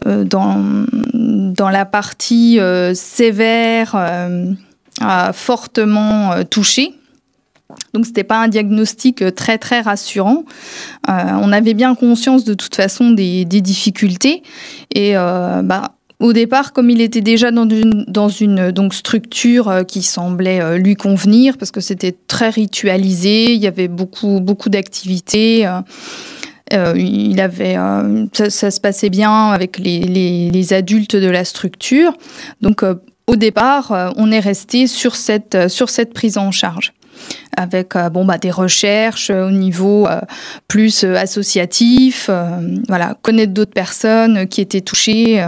dans, 0.06 0.86
dans 1.14 1.70
la 1.70 1.86
partie 1.86 2.60
sévère, 2.94 3.96
fortement 5.34 6.44
touché. 6.50 6.94
Donc 7.94 8.06
c'était 8.06 8.24
pas 8.24 8.42
un 8.42 8.48
diagnostic 8.48 9.22
euh, 9.22 9.32
très 9.32 9.58
très 9.58 9.82
rassurant. 9.82 10.44
Euh, 11.10 11.14
on 11.42 11.52
avait 11.52 11.74
bien 11.74 11.96
conscience 11.96 12.44
de 12.44 12.54
toute 12.54 12.76
façon 12.76 13.12
des, 13.12 13.46
difficultés 13.46 14.44
et 14.94 15.18
euh, 15.18 15.62
bah, 15.62 15.96
au 16.22 16.34
départ, 16.34 16.72
comme 16.74 16.90
il 16.90 17.02
était 17.02 17.22
déjà 17.22 17.52
dans 17.52 17.68
une, 17.68 18.06
une 18.40 18.72
donc, 18.72 18.94
structure 18.94 19.84
qui 19.88 20.02
semblait 20.04 20.78
lui 20.78 20.96
convenir, 20.96 21.58
parce 21.58 21.72
que 21.72 21.82
c'était 21.82 22.16
très 22.28 22.50
ritualisé, 22.50 23.54
il 23.54 23.62
y 23.62 23.68
avait 23.68 23.88
beaucoup, 23.88 24.40
beaucoup 24.40 24.70
d'activités, 24.70 25.68
il 26.72 27.42
avait, 27.42 27.76
ça, 28.34 28.72
se 28.72 28.80
passait 28.80 29.10
bien 29.10 29.50
avec 29.50 29.78
les, 29.80 30.00
les, 30.50 30.74
adultes 30.74 31.16
de 31.16 31.30
la 31.30 31.44
structure. 31.44 32.14
Donc, 32.62 32.84
au 33.28 33.36
départ, 33.36 34.14
on 34.16 34.32
est 34.32 34.40
resté 34.40 34.88
sur 34.88 35.16
cette, 35.16 35.70
sur 35.70 35.90
cette 35.90 36.14
prise 36.14 36.38
en 36.38 36.52
charge 36.52 36.94
avec 37.56 37.96
euh, 37.96 38.10
bon 38.10 38.26
bah 38.26 38.38
des 38.38 38.52
recherches 38.52 39.30
euh, 39.30 39.48
au 39.48 39.52
niveau 39.52 40.08
euh, 40.08 40.22
plus 40.68 41.04
associatif, 41.04 42.30
voilà, 42.88 43.16
connaître 43.22 43.54
d'autres 43.54 43.74
personnes 43.74 44.48
qui 44.48 44.62
étaient 44.62 44.82
touchées 44.82 45.44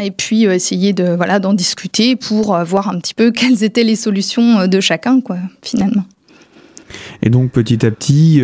et 0.00 0.10
puis 0.10 0.44
essayer 0.44 0.92
de 0.92 1.14
voilà 1.14 1.38
d'en 1.38 1.54
discuter 1.54 2.16
pour 2.16 2.56
voir 2.64 2.88
un 2.88 2.98
petit 2.98 3.14
peu 3.14 3.30
quelles 3.34 3.62
étaient 3.64 3.84
les 3.84 3.96
solutions 3.96 4.66
de 4.66 4.80
chacun 4.80 5.20
quoi 5.20 5.36
finalement. 5.62 6.04
Et 7.22 7.30
donc 7.30 7.50
petit 7.50 7.84
à 7.84 7.90
petit, 7.90 8.42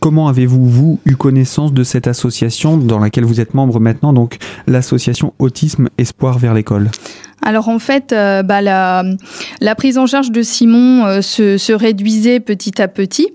comment 0.00 0.28
avez-vous 0.28 0.68
vous 0.68 1.00
eu 1.04 1.14
connaissance 1.14 1.72
de 1.72 1.84
cette 1.84 2.08
association 2.08 2.76
dans 2.76 2.98
laquelle 2.98 3.24
vous 3.24 3.40
êtes 3.40 3.54
membre 3.54 3.78
maintenant, 3.78 4.12
donc 4.12 4.38
l'association 4.66 5.32
Autisme 5.38 5.88
Espoir 5.98 6.38
vers 6.38 6.54
l'école? 6.54 6.90
Alors 7.44 7.68
en 7.68 7.78
fait, 7.78 8.12
euh, 8.12 8.42
bah, 8.42 8.62
la, 8.62 9.04
prise 9.76 9.98
en 9.98 10.06
charge 10.06 10.30
de 10.30 10.42
Simon 10.42 11.04
euh, 11.04 11.20
se, 11.20 11.72
réduisait 11.72 12.40
petit 12.40 12.80
à 12.80 12.88
petit. 12.88 13.28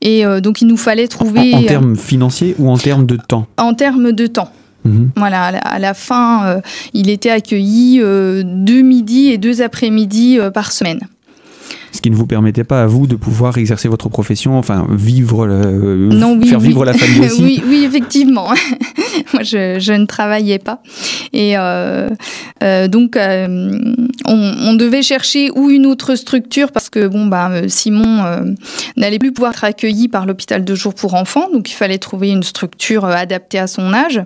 Et 0.00 0.24
euh, 0.24 0.40
donc 0.40 0.62
il 0.62 0.68
nous 0.68 0.76
fallait 0.76 1.08
trouver... 1.08 1.54
En, 1.54 1.62
termes 1.64 1.96
financiers 1.96 2.54
ou 2.58 2.70
en 2.70 2.78
termes 2.78 3.04
de 3.04 3.16
temps? 3.16 3.46
En 3.56 3.74
termes 3.74 4.12
de 4.12 4.26
temps. 4.28 4.52
Mhm. 4.84 5.10
Voilà, 5.16 5.44
à 5.44 5.78
la, 5.78 5.94
fin, 5.94 6.60
il 6.92 7.08
était 7.08 7.30
accueilli 7.30 7.98
deux 8.00 8.82
midis 8.82 9.28
et 9.28 9.38
deux 9.38 9.62
après-midi 9.62 10.38
par 10.52 10.72
semaine 10.72 11.00
ce 11.92 12.00
qui 12.00 12.10
ne 12.10 12.16
vous 12.16 12.26
permettait 12.26 12.64
pas 12.64 12.82
à 12.82 12.86
vous 12.86 13.06
de 13.06 13.16
pouvoir 13.16 13.58
exercer 13.58 13.86
votre 13.86 14.08
profession, 14.08 14.58
enfin 14.58 14.86
vivre, 14.90 15.46
faire 16.46 16.58
vivre 16.58 16.84
la 16.86 16.94
famille 16.94 17.20
aussi. 17.26 17.42
oui, 17.42 17.62
oui, 17.68 17.84
effectivement. 17.84 18.46
Moi, 19.34 19.42
je, 19.42 19.78
je, 19.78 19.92
ne 19.92 20.06
travaillais 20.06 20.58
pas. 20.58 20.82
Et 21.32 21.56
euh, 21.56 22.08
euh, 22.62 22.88
donc, 22.88 23.16
euh, 23.16 23.70
on, 24.26 24.74
devait 24.74 25.02
chercher 25.02 25.50
ou 25.50 25.70
une 25.70 25.86
autre 25.86 26.14
structure 26.14 26.72
parce 26.72 26.88
que 26.88 27.06
bon, 27.06 27.26
bah, 27.26 27.68
Simon 27.68 28.54
n'allait 28.96 29.18
plus 29.18 29.32
pouvoir 29.32 29.52
être 29.52 29.64
accueilli 29.64 30.08
par 30.08 30.26
l'hôpital 30.26 30.64
de 30.64 30.74
jour 30.74 30.94
pour 30.94 31.14
enfants. 31.14 31.48
Donc, 31.52 31.70
il 31.70 31.74
fallait 31.74 31.98
trouver 31.98 32.30
une 32.30 32.42
structure 32.42 33.04
adaptée 33.04 33.58
à 33.58 33.66
son 33.66 33.92
âge 33.92 34.22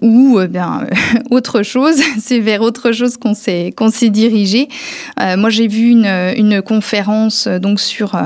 ou 0.00 0.40
bien 0.48 0.86
autre 1.30 1.62
chose. 1.62 1.96
C'est 2.18 2.40
vers 2.40 2.62
autre 2.62 2.92
chose 2.92 3.16
qu'on 3.16 3.34
s'est 3.34 3.72
qu'on 3.76 3.90
s'est 3.90 4.10
dirigé. 4.10 4.68
moi, 5.18 5.50
j'ai 5.50 5.68
vu 5.68 5.90
une, 5.90 6.06
une 6.36 6.62
conférence 6.62 7.46
donc 7.46 7.80
sur 7.80 8.16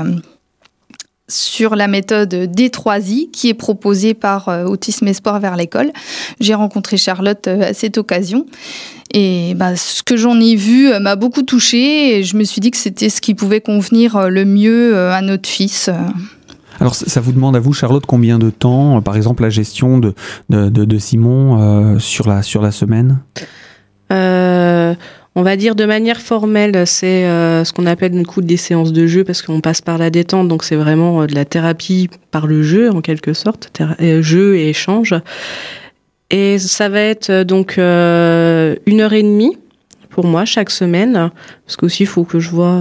sur 1.31 1.75
la 1.75 1.87
méthode 1.87 2.33
D3I 2.33 3.31
qui 3.31 3.49
est 3.49 3.53
proposée 3.53 4.13
par 4.13 4.49
euh, 4.49 4.65
Autisme 4.65 5.07
Espoir 5.07 5.39
vers 5.39 5.55
l'école. 5.55 5.91
J'ai 6.39 6.53
rencontré 6.53 6.97
Charlotte 6.97 7.47
euh, 7.47 7.69
à 7.69 7.73
cette 7.73 7.97
occasion 7.97 8.45
et 9.13 9.53
bah, 9.55 9.75
ce 9.75 10.03
que 10.03 10.17
j'en 10.17 10.39
ai 10.39 10.55
vu 10.55 10.91
euh, 10.91 10.99
m'a 10.99 11.15
beaucoup 11.15 11.43
touchée 11.43 12.17
et 12.17 12.23
je 12.23 12.35
me 12.35 12.43
suis 12.43 12.61
dit 12.61 12.71
que 12.71 12.77
c'était 12.77 13.09
ce 13.09 13.21
qui 13.21 13.33
pouvait 13.33 13.61
convenir 13.61 14.29
le 14.29 14.45
mieux 14.45 14.97
à 14.97 15.21
notre 15.21 15.47
fils. 15.47 15.89
Alors 16.79 16.95
ça 16.95 17.21
vous 17.21 17.31
demande 17.31 17.55
à 17.55 17.59
vous, 17.59 17.73
Charlotte, 17.73 18.05
combien 18.05 18.39
de 18.39 18.49
temps, 18.49 19.01
par 19.01 19.15
exemple, 19.15 19.43
la 19.43 19.49
gestion 19.49 19.99
de, 19.99 20.13
de, 20.49 20.97
Simon 20.97 21.99
sur, 21.99 22.27
la, 22.27 22.41
sur 22.41 22.61
la 22.61 22.71
semaine? 22.71 23.19
On 25.35 25.43
va 25.43 25.55
dire 25.55 25.75
de 25.75 25.85
manière 25.85 26.19
formelle, 26.19 26.85
c'est 26.85 27.25
euh, 27.25 27.63
ce 27.63 27.71
qu'on 27.71 27.85
appelle 27.85 28.13
une 28.13 28.25
coup 28.25 28.41
des 28.41 28.57
séances 28.57 28.91
de 28.91 29.07
jeu 29.07 29.23
parce 29.23 29.41
qu'on 29.41 29.61
passe 29.61 29.81
par 29.81 29.97
la 29.97 30.09
détente, 30.09 30.47
donc 30.47 30.63
c'est 30.63 30.75
vraiment 30.75 31.21
euh, 31.21 31.27
de 31.27 31.35
la 31.35 31.45
thérapie 31.45 32.09
par 32.31 32.47
le 32.47 32.63
jeu 32.63 32.91
en 32.91 33.01
quelque 33.01 33.33
sorte, 33.33 33.71
euh, 34.01 34.21
jeu 34.21 34.57
et 34.57 34.69
échange. 34.69 35.15
Et 36.29 36.59
ça 36.59 36.89
va 36.89 37.01
être 37.01 37.43
donc 37.43 37.77
une 37.77 39.01
heure 39.01 39.13
et 39.13 39.23
demie 39.23 39.57
pour 40.09 40.25
moi 40.25 40.45
chaque 40.45 40.69
semaine, 40.69 41.29
parce 41.65 41.75
qu'aussi 41.75 42.03
il 42.03 42.05
faut 42.05 42.23
que 42.23 42.39
je 42.39 42.49
vois 42.49 42.79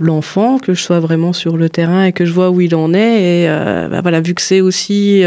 l'enfant, 0.00 0.60
que 0.60 0.72
je 0.72 0.80
sois 0.80 1.00
vraiment 1.00 1.32
sur 1.32 1.56
le 1.56 1.68
terrain 1.68 2.04
et 2.04 2.12
que 2.12 2.24
je 2.24 2.32
vois 2.32 2.50
où 2.50 2.60
il 2.60 2.76
en 2.76 2.94
est. 2.94 3.22
Et 3.22 3.48
bah 3.90 4.02
voilà, 4.02 4.20
vu 4.20 4.34
que 4.34 4.42
c'est 4.42 4.60
aussi 4.60 5.24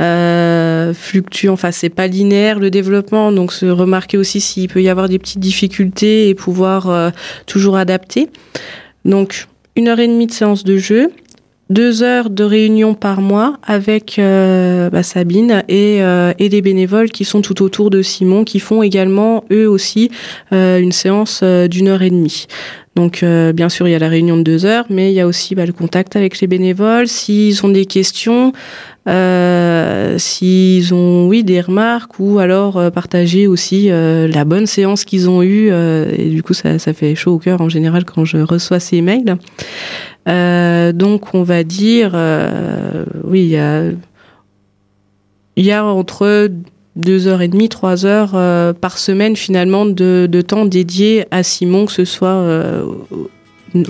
euh, 0.00 0.92
fluctue, 0.92 1.48
enfin 1.48 1.70
c'est 1.70 1.88
pas 1.88 2.06
linéaire 2.06 2.58
le 2.58 2.70
développement, 2.70 3.30
donc 3.30 3.52
se 3.52 3.66
remarquer 3.66 4.18
aussi 4.18 4.40
s'il 4.40 4.68
peut 4.68 4.82
y 4.82 4.88
avoir 4.88 5.08
des 5.08 5.18
petites 5.18 5.38
difficultés 5.38 6.28
et 6.28 6.34
pouvoir 6.34 6.90
euh, 6.90 7.10
toujours 7.46 7.76
adapter. 7.76 8.28
Donc 9.04 9.46
une 9.76 9.88
heure 9.88 10.00
et 10.00 10.08
demie 10.08 10.26
de 10.26 10.32
séance 10.32 10.64
de 10.64 10.76
jeu, 10.76 11.12
deux 11.70 12.02
heures 12.02 12.30
de 12.30 12.44
réunion 12.44 12.94
par 12.94 13.20
mois 13.20 13.56
avec 13.62 14.18
euh, 14.18 14.90
bah, 14.90 15.02
Sabine 15.02 15.62
et, 15.68 16.02
euh, 16.02 16.32
et 16.38 16.48
les 16.48 16.62
bénévoles 16.62 17.10
qui 17.10 17.24
sont 17.24 17.42
tout 17.42 17.62
autour 17.62 17.90
de 17.90 18.02
Simon, 18.02 18.44
qui 18.44 18.60
font 18.60 18.82
également 18.82 19.44
eux 19.50 19.68
aussi 19.68 20.10
une 20.52 20.92
séance 20.92 21.42
d'une 21.42 21.88
heure 21.88 22.02
et 22.02 22.10
demie. 22.10 22.46
Donc 22.96 23.24
bien 23.24 23.68
sûr 23.68 23.88
il 23.88 23.90
y 23.90 23.94
a 23.94 23.98
la 23.98 24.08
réunion 24.08 24.36
de 24.36 24.42
deux 24.42 24.66
heures, 24.66 24.86
mais 24.88 25.10
il 25.10 25.14
y 25.14 25.20
a 25.20 25.26
aussi 25.26 25.54
bah, 25.54 25.66
le 25.66 25.72
contact 25.72 26.16
avec 26.16 26.40
les 26.40 26.46
bénévoles. 26.46 27.08
S'ils 27.08 27.64
ont 27.64 27.68
des 27.68 27.86
questions, 27.86 28.52
euh, 29.06 30.16
s'ils 30.16 30.94
ont 30.94 31.26
oui 31.28 31.44
des 31.44 31.60
remarques 31.60 32.18
ou 32.18 32.38
alors 32.38 32.78
euh, 32.78 32.88
partager 32.88 33.46
aussi 33.46 33.90
euh, 33.90 34.26
la 34.26 34.46
bonne 34.46 34.64
séance 34.64 35.04
qu'ils 35.04 35.28
ont 35.28 35.42
eue 35.42 35.68
et 35.68 36.30
du 36.30 36.42
coup 36.42 36.54
ça, 36.54 36.78
ça 36.78 36.94
fait 36.94 37.14
chaud 37.14 37.34
au 37.34 37.38
cœur 37.38 37.60
en 37.60 37.68
général 37.68 38.06
quand 38.06 38.24
je 38.24 38.38
reçois 38.38 38.80
ces 38.80 39.02
mails 39.02 39.36
donc 40.26 41.34
on 41.34 41.42
va 41.42 41.64
dire 41.64 42.12
oui 43.24 43.42
il 43.42 43.48
y 43.48 43.56
a 43.56 43.82
il 45.56 45.64
y 45.64 45.72
a 45.72 45.84
entre 45.84 46.50
deux 46.96 47.26
heures 47.26 47.42
et 47.42 47.48
demie, 47.48 47.68
trois 47.68 48.06
heures 48.06 48.74
par 48.76 48.98
semaine 48.98 49.36
finalement 49.36 49.86
de, 49.86 50.26
de, 50.30 50.40
temps 50.40 50.64
dédié 50.64 51.26
à 51.30 51.42
Simon, 51.42 51.86
que 51.86 51.92
ce 51.92 52.04
soit 52.04 52.44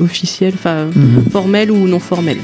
officiel, 0.01 0.53
enfin 0.55 0.87
mhm. 0.87 1.25
formel 1.31 1.71
ou 1.71 1.87
non 1.87 2.01
formel. 2.01 2.39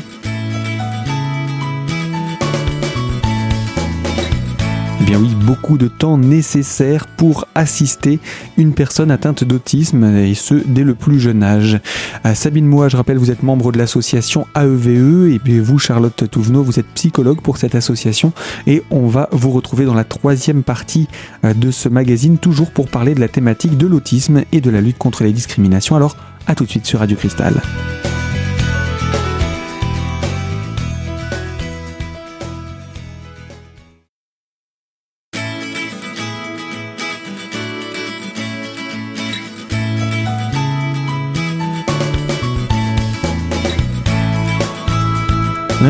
Oui, 5.17 5.35
beaucoup 5.35 5.79
de 5.79 5.89
temps 5.89 6.19
nécessaire 6.19 7.07
pour 7.07 7.47
assister 7.55 8.21
une 8.57 8.75
personne 8.75 9.11
atteinte 9.11 9.45
d'autisme, 9.45 10.05
et 10.05 10.35
ce, 10.35 10.55
dès 10.55 10.85
le 10.85 10.95
plus 10.95 11.19
jeune 11.19 11.43
âge. 11.43 11.81
Euh, 12.25 12.35
Sabine 12.35 12.67
Moua, 12.67 12.89
je 12.89 12.97
rappelle, 12.97 13.19
vous 13.19 13.31
êtes 13.31 13.43
membre 13.43 13.73
de 13.73 13.79
l'association 13.79 14.47
AEVE, 14.55 14.89
e, 14.89 15.33
et 15.33 15.39
puis 15.39 15.59
vous, 15.59 15.79
Charlotte 15.79 16.31
Touvenot, 16.31 16.63
vous 16.63 16.79
êtes 16.79 16.87
psychologue 16.95 17.41
pour 17.41 17.57
cette 17.57 17.75
association, 17.75 18.33
et 18.67 18.83
on 18.91 19.07
va 19.07 19.29
vous 19.33 19.51
retrouver 19.51 19.85
dans 19.85 19.95
la 19.95 20.05
troisième 20.05 20.63
partie 20.63 21.09
euh, 21.45 21.55
de 21.55 21.71
ce 21.71 21.89
magazine, 21.89 22.39
toujours 22.39 22.71
pour 22.71 22.89
parler 22.89 23.15
de 23.15 23.21
la 23.21 23.29
thématique 23.29 23.77
de 23.77 23.87
l'autisme 23.87 24.43
et 24.53 24.61
de 24.61 24.71
la 24.71 24.81
lutte 24.81 24.99
contre 24.99 25.25
les 25.25 25.33
discriminations. 25.33 25.97
Alors, 25.97 26.17
à 26.47 26.55
tout 26.55 26.65
de 26.65 26.71
suite 26.71 26.87
sur 26.87 27.01
Radio 27.01 27.17
Cristal. 27.17 27.61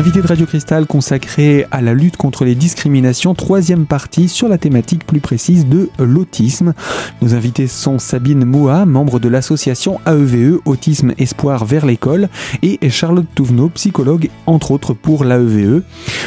L'invité 0.01 0.23
de 0.23 0.27
Radio 0.27 0.47
Cristal 0.47 0.87
consacré 0.87 1.67
à 1.69 1.79
la 1.79 1.93
lutte 1.93 2.17
contre 2.17 2.43
les 2.43 2.55
discriminations, 2.55 3.35
troisième 3.35 3.85
partie 3.85 4.29
sur 4.29 4.47
la 4.47 4.57
thématique 4.57 5.05
plus 5.05 5.19
précise 5.19 5.67
de 5.67 5.91
l'autisme. 5.99 6.73
Nos 7.21 7.35
invités 7.35 7.67
sont 7.67 7.99
Sabine 7.99 8.43
Moua, 8.43 8.87
membre 8.87 9.19
de 9.19 9.29
l'association 9.29 10.01
AEVE 10.07 10.55
e, 10.55 10.61
Autisme 10.65 11.13
Espoir 11.19 11.65
vers 11.65 11.85
l'école, 11.85 12.29
et 12.63 12.79
Charlotte 12.89 13.27
Touvenot, 13.35 13.69
psychologue 13.69 14.31
entre 14.47 14.71
autres 14.71 14.95
pour 14.95 15.23
l'AEVE. 15.23 15.69
E. 15.69 15.83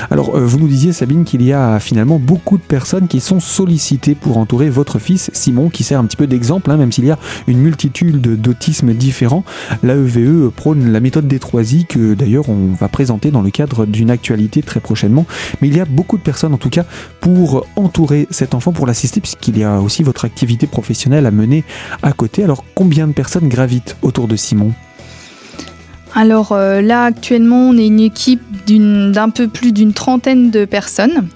Alors 0.08 0.36
euh, 0.36 0.46
vous 0.46 0.60
nous 0.60 0.68
disiez 0.68 0.92
Sabine 0.92 1.24
qu'il 1.24 1.42
y 1.42 1.52
a 1.52 1.80
finalement 1.80 2.20
beaucoup 2.20 2.58
de 2.58 2.62
personnes 2.62 3.08
qui 3.08 3.18
sont 3.18 3.40
sollicitées 3.40 4.14
pour 4.14 4.38
entourer 4.38 4.70
votre 4.70 5.00
fils 5.00 5.32
Simon, 5.32 5.68
qui 5.68 5.82
sert 5.82 5.98
un 5.98 6.04
petit 6.04 6.16
peu 6.16 6.28
d'exemple, 6.28 6.70
hein, 6.70 6.76
même 6.76 6.92
s'il 6.92 7.06
y 7.06 7.10
a 7.10 7.18
une 7.48 7.58
multitude 7.58 8.20
d'autismes 8.40 8.94
différents. 8.94 9.42
L'AEVE 9.82 10.18
e 10.18 10.52
prône 10.54 10.92
la 10.92 11.00
méthode 11.00 11.26
des 11.26 11.40
trois 11.40 11.72
I 11.72 11.86
que 11.86 12.14
d'ailleurs 12.14 12.48
on 12.48 12.68
va 12.68 12.86
présenter 12.86 13.32
dans 13.32 13.42
le 13.42 13.50
cadre 13.50 13.63
d'une 13.87 14.11
actualité 14.11 14.62
très 14.62 14.80
prochainement. 14.80 15.26
Mais 15.61 15.68
il 15.68 15.76
y 15.76 15.80
a 15.80 15.85
beaucoup 15.85 16.16
de 16.16 16.23
personnes 16.23 16.54
en 16.54 16.59
tout 16.59 16.71
cas 16.71 16.85
pour 17.21 17.66
entourer 17.76 18.26
cet 18.30 18.54
enfant, 18.54 18.73
pour 18.73 18.87
l'assister, 18.87 19.21
puisqu'il 19.21 19.59
y 19.59 19.64
a 19.64 19.80
aussi 19.80 20.02
votre 20.02 20.25
activité 20.25 20.66
professionnelle 20.66 21.26
à 21.26 21.30
mener 21.30 21.64
à 22.02 22.12
côté. 22.12 22.44
Alors 22.44 22.64
combien 22.75 23.06
de 23.06 23.12
personnes 23.12 23.49
gravitent 23.49 23.97
autour 24.02 24.28
de 24.28 24.37
Simon? 24.37 24.73
Alors 26.14 26.52
euh, 26.52 26.80
là, 26.80 27.04
actuellement, 27.04 27.68
on 27.68 27.76
est 27.76 27.87
une 27.87 28.00
équipe 28.00 28.42
d'un 28.66 29.30
peu 29.30 29.49
plus 29.49 29.73
d'une 29.73 29.92
trentaine 29.92 30.50
de 30.50 30.64
personnes. 30.64 31.28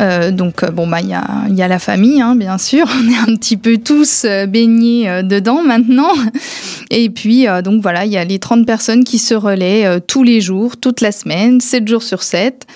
Euh, 0.00 0.30
donc 0.30 0.62
euh, 0.62 0.70
bon 0.70 0.86
bah 0.86 1.00
il 1.00 1.08
y 1.08 1.14
a, 1.62 1.68
la 1.68 1.78
famille 1.78 2.20
hein, 2.20 2.36
bien 2.36 2.58
sûr, 2.58 2.86
on 3.00 3.10
est 3.10 3.30
un 3.32 3.34
petit 3.36 3.56
peu 3.56 3.78
tous 3.78 4.26
baignés 4.48 5.22
dedans 5.22 5.62
maintenant. 5.62 6.12
Et 6.90 7.10
puis 7.10 7.46
donc 7.64 7.82
voilà, 7.82 8.04
il 8.04 8.12
y 8.12 8.16
a 8.16 8.24
les 8.24 8.38
30 8.38 8.66
personnes 8.66 9.04
qui 9.04 9.18
se 9.18 9.34
relaient 9.34 10.00
tous 10.02 10.22
les 10.22 10.40
jours, 10.40 10.76
toute 10.76 11.00
la 11.00 11.10
semaine, 11.10 11.60
7 11.60 11.88
jours 11.88 12.02
sur 12.02 12.22
7. 12.22 12.66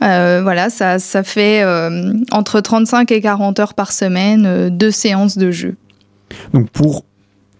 voilà, 0.00 0.68
ça, 0.68 0.98
ça 0.98 1.22
fait 1.22 1.64
entre 2.30 2.60
35 2.60 3.10
et 3.12 3.20
40 3.22 3.58
heures 3.60 3.74
par 3.74 3.92
semaine, 3.92 4.68
deux 4.68 4.90
séances 4.90 5.38
de 5.38 5.50
jeu. 5.50 5.76
Donc 6.52 6.68
pour 6.70 7.04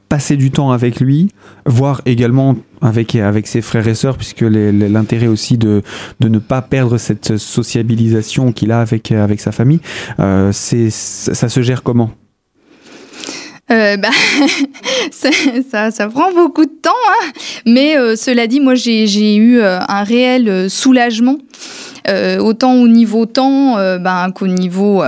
passer 0.09 0.37
du 0.37 0.51
temps 0.51 0.71
avec 0.71 1.01
lui, 1.01 1.31
voire 1.65 2.03
également 2.05 2.57
avec, 2.81 3.15
avec 3.15 3.47
ses 3.47 3.63
frères 3.63 3.87
et 3.89 3.95
sœurs, 3.95 4.17
puisque 4.17 4.43
l'intérêt 4.43 5.27
aussi 5.27 5.59
de, 5.59 5.83
de 6.21 6.29
ne 6.29 6.39
pas 6.39 6.63
perdre 6.63 6.99
cette 6.99 7.37
sociabilisation 7.37 8.53
qu'il 8.53 8.73
a 8.73 8.81
avec, 8.81 9.13
avec 9.13 9.41
sa 9.41 9.53
famille, 9.53 9.81
euh, 10.21 10.53
ça 10.53 11.49
se 11.49 11.63
gère 11.63 11.83
comment? 11.83 12.11
Euh, 13.71 13.97
bah, 13.97 14.11
ça, 15.11 15.91
ça, 15.91 16.09
prend 16.09 16.33
beaucoup 16.33 16.67
de 16.67 16.77
temps, 16.83 16.91
hein. 17.09 17.33
mais 17.67 17.97
euh, 17.97 18.15
cela 18.15 18.47
dit, 18.47 18.61
moi 18.61 18.75
j'ai 18.75 19.37
eu 19.37 19.61
un 19.63 20.05
réel 20.05 20.71
soulagement, 20.71 21.39
autant 22.39 22.75
au 22.75 22.87
niveau 22.87 23.27
temps 23.27 23.77
ben, 23.99 24.31
qu'au 24.33 24.47
niveau 24.47 25.03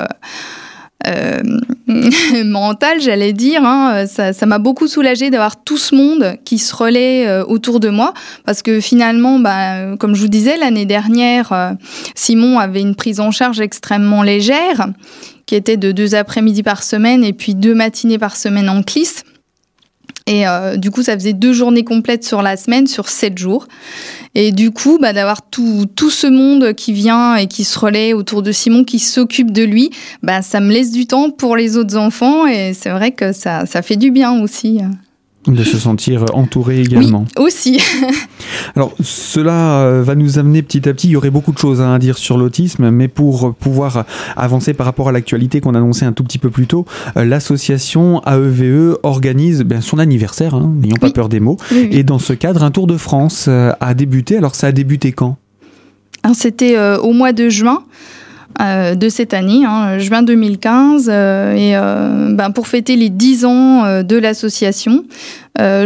euh, 1.06 1.42
mental, 2.44 3.00
j'allais 3.00 3.32
dire. 3.32 3.62
Hein. 3.64 4.06
Ça 4.06 4.46
m'a 4.46 4.58
beaucoup 4.58 4.88
soulagé 4.88 5.30
d'avoir 5.30 5.62
tout 5.62 5.78
ce 5.78 5.94
monde 5.94 6.36
qui 6.44 6.58
se 6.58 6.74
relaie 6.74 7.26
euh, 7.26 7.44
autour 7.44 7.80
de 7.80 7.88
moi, 7.88 8.14
parce 8.44 8.62
que 8.62 8.80
finalement, 8.80 9.38
bah, 9.38 9.96
comme 9.96 10.14
je 10.14 10.22
vous 10.22 10.28
disais, 10.28 10.56
l'année 10.56 10.86
dernière, 10.86 11.52
euh, 11.52 11.70
Simon 12.14 12.58
avait 12.58 12.80
une 12.80 12.94
prise 12.94 13.20
en 13.20 13.30
charge 13.30 13.60
extrêmement 13.60 14.22
légère, 14.22 14.88
qui 15.46 15.54
était 15.54 15.76
de 15.76 15.92
deux 15.92 16.14
après-midi 16.14 16.62
par 16.62 16.82
semaine 16.82 17.24
et 17.24 17.32
puis 17.32 17.54
deux 17.54 17.74
matinées 17.74 18.18
par 18.18 18.36
semaine 18.36 18.68
en 18.68 18.82
clisse. 18.82 19.24
Et 20.28 20.46
euh, 20.46 20.76
du 20.76 20.90
coup, 20.90 21.02
ça 21.02 21.14
faisait 21.14 21.32
deux 21.32 21.54
journées 21.54 21.84
complètes 21.84 22.22
sur 22.22 22.42
la 22.42 22.56
semaine, 22.56 22.86
sur 22.86 23.08
sept 23.08 23.38
jours. 23.38 23.66
Et 24.34 24.52
du 24.52 24.70
coup, 24.70 24.98
bah, 25.00 25.14
d'avoir 25.14 25.42
tout, 25.42 25.86
tout 25.96 26.10
ce 26.10 26.26
monde 26.26 26.74
qui 26.74 26.92
vient 26.92 27.36
et 27.36 27.46
qui 27.46 27.64
se 27.64 27.78
relaie 27.78 28.12
autour 28.12 28.42
de 28.42 28.52
Simon, 28.52 28.84
qui 28.84 28.98
s'occupe 28.98 29.50
de 29.50 29.62
lui, 29.62 29.90
bah, 30.22 30.42
ça 30.42 30.60
me 30.60 30.70
laisse 30.70 30.92
du 30.92 31.06
temps 31.06 31.30
pour 31.30 31.56
les 31.56 31.78
autres 31.78 31.96
enfants. 31.96 32.46
Et 32.46 32.74
c'est 32.74 32.90
vrai 32.90 33.12
que 33.12 33.32
ça, 33.32 33.64
ça 33.64 33.80
fait 33.80 33.96
du 33.96 34.10
bien 34.10 34.42
aussi. 34.42 34.80
De 35.46 35.64
se 35.64 35.78
sentir 35.78 36.24
entouré 36.34 36.80
également. 36.80 37.24
Oui, 37.38 37.44
aussi. 37.44 37.80
Alors, 38.76 38.92
cela 39.02 39.80
euh, 39.80 40.02
va 40.02 40.14
nous 40.14 40.38
amener 40.38 40.62
petit 40.62 40.86
à 40.88 40.92
petit. 40.92 41.06
Il 41.08 41.12
y 41.12 41.16
aurait 41.16 41.30
beaucoup 41.30 41.52
de 41.52 41.58
choses 41.58 41.80
à 41.80 41.98
dire 41.98 42.18
sur 42.18 42.36
l'autisme, 42.36 42.90
mais 42.90 43.08
pour 43.08 43.54
pouvoir 43.54 44.04
avancer 44.36 44.74
par 44.74 44.84
rapport 44.84 45.08
à 45.08 45.12
l'actualité 45.12 45.60
qu'on 45.60 45.74
annonçait 45.74 46.04
un 46.04 46.12
tout 46.12 46.24
petit 46.24 46.38
peu 46.38 46.50
plus 46.50 46.66
tôt, 46.66 46.84
euh, 47.16 47.24
l'association 47.24 48.20
AEVE 48.26 48.62
e 48.62 48.98
organise 49.04 49.62
ben, 49.62 49.80
son 49.80 49.98
anniversaire, 49.98 50.54
hein, 50.54 50.70
n'ayons 50.82 50.96
pas 50.96 51.10
peur 51.10 51.28
des 51.28 51.40
mots. 51.40 51.56
Et 51.72 52.02
dans 52.02 52.18
ce 52.18 52.32
cadre, 52.34 52.62
un 52.62 52.70
Tour 52.70 52.86
de 52.86 52.96
France 52.96 53.46
euh, 53.48 53.72
a 53.80 53.94
débuté. 53.94 54.36
Alors, 54.36 54.54
ça 54.54 54.66
a 54.66 54.72
débuté 54.72 55.12
quand? 55.12 55.38
C'était 56.34 56.76
au 56.98 57.12
mois 57.14 57.32
de 57.32 57.48
juin. 57.48 57.84
Euh, 58.60 58.96
de 58.96 59.08
cette 59.08 59.34
année, 59.34 59.64
hein, 59.64 59.98
juin 59.98 60.22
2015, 60.22 61.08
euh, 61.08 61.54
et 61.54 61.76
euh, 61.76 62.34
ben, 62.34 62.50
pour 62.50 62.66
fêter 62.66 62.96
les 62.96 63.08
10 63.08 63.44
ans 63.44 64.02
de 64.02 64.16
l'association. 64.16 65.04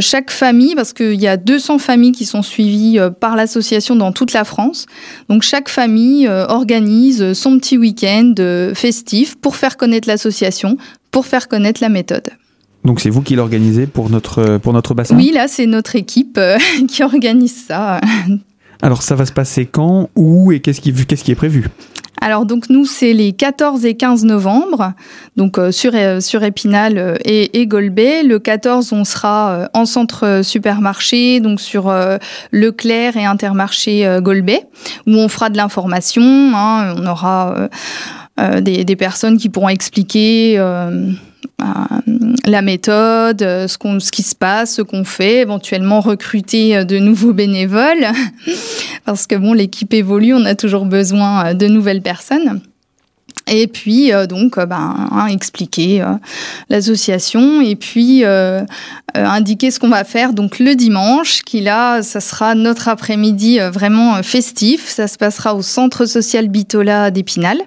chaque 0.00 0.30
famille, 0.30 0.74
parce 0.74 0.94
qu'il 0.94 1.20
y 1.20 1.26
a 1.26 1.36
200 1.36 1.78
familles 1.78 2.12
qui 2.12 2.24
sont 2.24 2.40
suivies 2.40 2.98
par 3.20 3.36
l'association 3.36 3.94
dans 3.94 4.12
toute 4.12 4.32
la 4.32 4.44
France, 4.44 4.86
donc 5.28 5.42
chaque 5.42 5.68
famille 5.68 6.28
organise 6.28 7.32
son 7.34 7.58
petit 7.58 7.76
week-end 7.76 8.34
festif 8.74 9.36
pour 9.36 9.56
faire 9.56 9.76
connaître 9.76 10.08
l'association, 10.08 10.76
pour 11.10 11.26
faire 11.26 11.48
connaître 11.48 11.82
la 11.82 11.88
méthode. 11.88 12.30
Donc 12.84 13.00
c'est 13.00 13.10
vous 13.10 13.22
qui 13.22 13.34
l'organisez 13.34 13.86
pour 13.86 14.08
notre, 14.08 14.58
pour 14.58 14.72
notre 14.72 14.94
bassin? 14.94 15.16
Oui, 15.16 15.30
là 15.32 15.46
c'est 15.46 15.66
notre 15.66 15.96
équipe 15.96 16.40
qui 16.88 17.02
organise 17.02 17.64
ça. 17.66 18.00
Alors 18.82 19.02
ça 19.02 19.14
va 19.14 19.26
se 19.26 19.32
passer 19.32 19.66
quand, 19.66 20.10
où 20.16 20.52
et 20.52 20.60
qu'est-ce 20.60 20.80
qui, 20.80 20.92
qu'est-ce 20.92 21.24
qui 21.24 21.32
est 21.32 21.36
prévu? 21.36 21.68
Alors 22.22 22.46
donc 22.46 22.70
nous 22.70 22.86
c'est 22.86 23.12
les 23.12 23.32
14 23.32 23.84
et 23.84 23.94
15 23.94 24.24
novembre, 24.24 24.92
donc 25.36 25.58
euh, 25.58 25.72
sur 25.72 25.90
euh, 25.94 26.20
sur 26.20 26.44
Épinal 26.44 26.96
euh, 26.96 27.16
et, 27.24 27.60
et. 27.60 27.66
Le 27.66 28.36
14 28.38 28.92
on 28.92 29.04
sera 29.04 29.68
en 29.74 29.86
centre 29.86 30.42
supermarché, 30.44 31.40
donc 31.40 31.60
sur 31.60 31.92
Leclerc 32.52 33.16
et 33.16 33.24
Intermarché 33.24 34.18
Golbet, 34.20 34.66
où 35.06 35.16
on 35.16 35.28
fera 35.28 35.48
de 35.50 35.56
l'information. 35.56 36.22
Hein. 36.22 36.94
on 36.96 37.06
aura 37.06 37.68
des, 38.60 38.96
personnes 38.96 39.38
qui 39.38 39.48
pourront 39.48 39.70
expliquer 39.70 40.58
la 42.46 42.62
méthode, 42.62 43.42
euh, 43.42 43.68
ce, 43.68 43.78
qu'on, 43.78 44.00
ce 44.00 44.10
qui 44.10 44.22
se 44.22 44.34
passe, 44.34 44.74
ce 44.74 44.82
qu'on 44.82 45.04
fait, 45.04 45.40
éventuellement 45.40 46.00
recruter 46.00 46.76
euh, 46.76 46.84
de 46.84 46.98
nouveaux 46.98 47.32
bénévoles, 47.32 48.06
parce 49.04 49.26
que 49.26 49.34
bon, 49.34 49.52
l'équipe 49.52 49.92
évolue, 49.94 50.34
on 50.34 50.44
a 50.44 50.54
toujours 50.54 50.86
besoin 50.86 51.46
euh, 51.46 51.54
de 51.54 51.66
nouvelles 51.66 52.02
personnes. 52.02 52.60
Et 53.48 53.66
puis 53.66 54.12
donc 54.28 54.56
ben, 54.56 55.08
hein, 55.10 55.26
expliquer 55.26 56.04
l'association 56.68 57.60
et 57.60 57.74
puis 57.74 58.24
indiquer 59.14 59.72
ce 59.72 59.80
qu'on 59.80 59.88
va 59.88 60.04
faire. 60.04 60.32
Donc 60.32 60.60
le 60.60 60.76
dimanche 60.76 61.42
qui 61.42 61.60
là 61.60 62.02
ça 62.02 62.20
sera 62.20 62.54
notre 62.54 62.88
après-midi 62.88 63.58
vraiment 63.58 64.22
festif. 64.22 64.88
Ça 64.88 65.08
se 65.08 65.18
passera 65.18 65.56
au 65.56 65.62
centre 65.62 66.04
social 66.04 66.48
Bitola 66.48 67.10
d'Épinal 67.10 67.58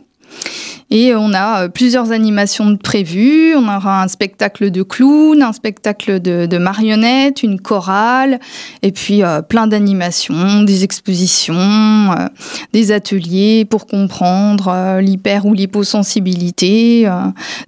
et 0.91 1.15
on 1.15 1.33
a 1.33 1.63
euh, 1.63 1.67
plusieurs 1.67 2.11
animations 2.11 2.77
prévues. 2.77 3.55
On 3.55 3.63
aura 3.63 4.03
un 4.03 4.07
spectacle 4.07 4.69
de 4.69 4.83
clown, 4.83 5.41
un 5.41 5.53
spectacle 5.53 6.19
de, 6.19 6.57
marionnettes, 6.57 7.43
une 7.43 7.59
chorale, 7.59 8.39
et 8.81 8.91
puis 8.91 9.23
euh, 9.23 9.41
plein 9.41 9.67
d'animations, 9.67 10.63
des 10.63 10.83
expositions, 10.83 11.55
euh, 11.55 12.27
des 12.73 12.91
ateliers 12.91 13.65
pour 13.65 13.87
comprendre 13.87 14.99
l'hyper 14.99 15.45
ou 15.45 15.53
l'hyposensibilité, 15.53 17.09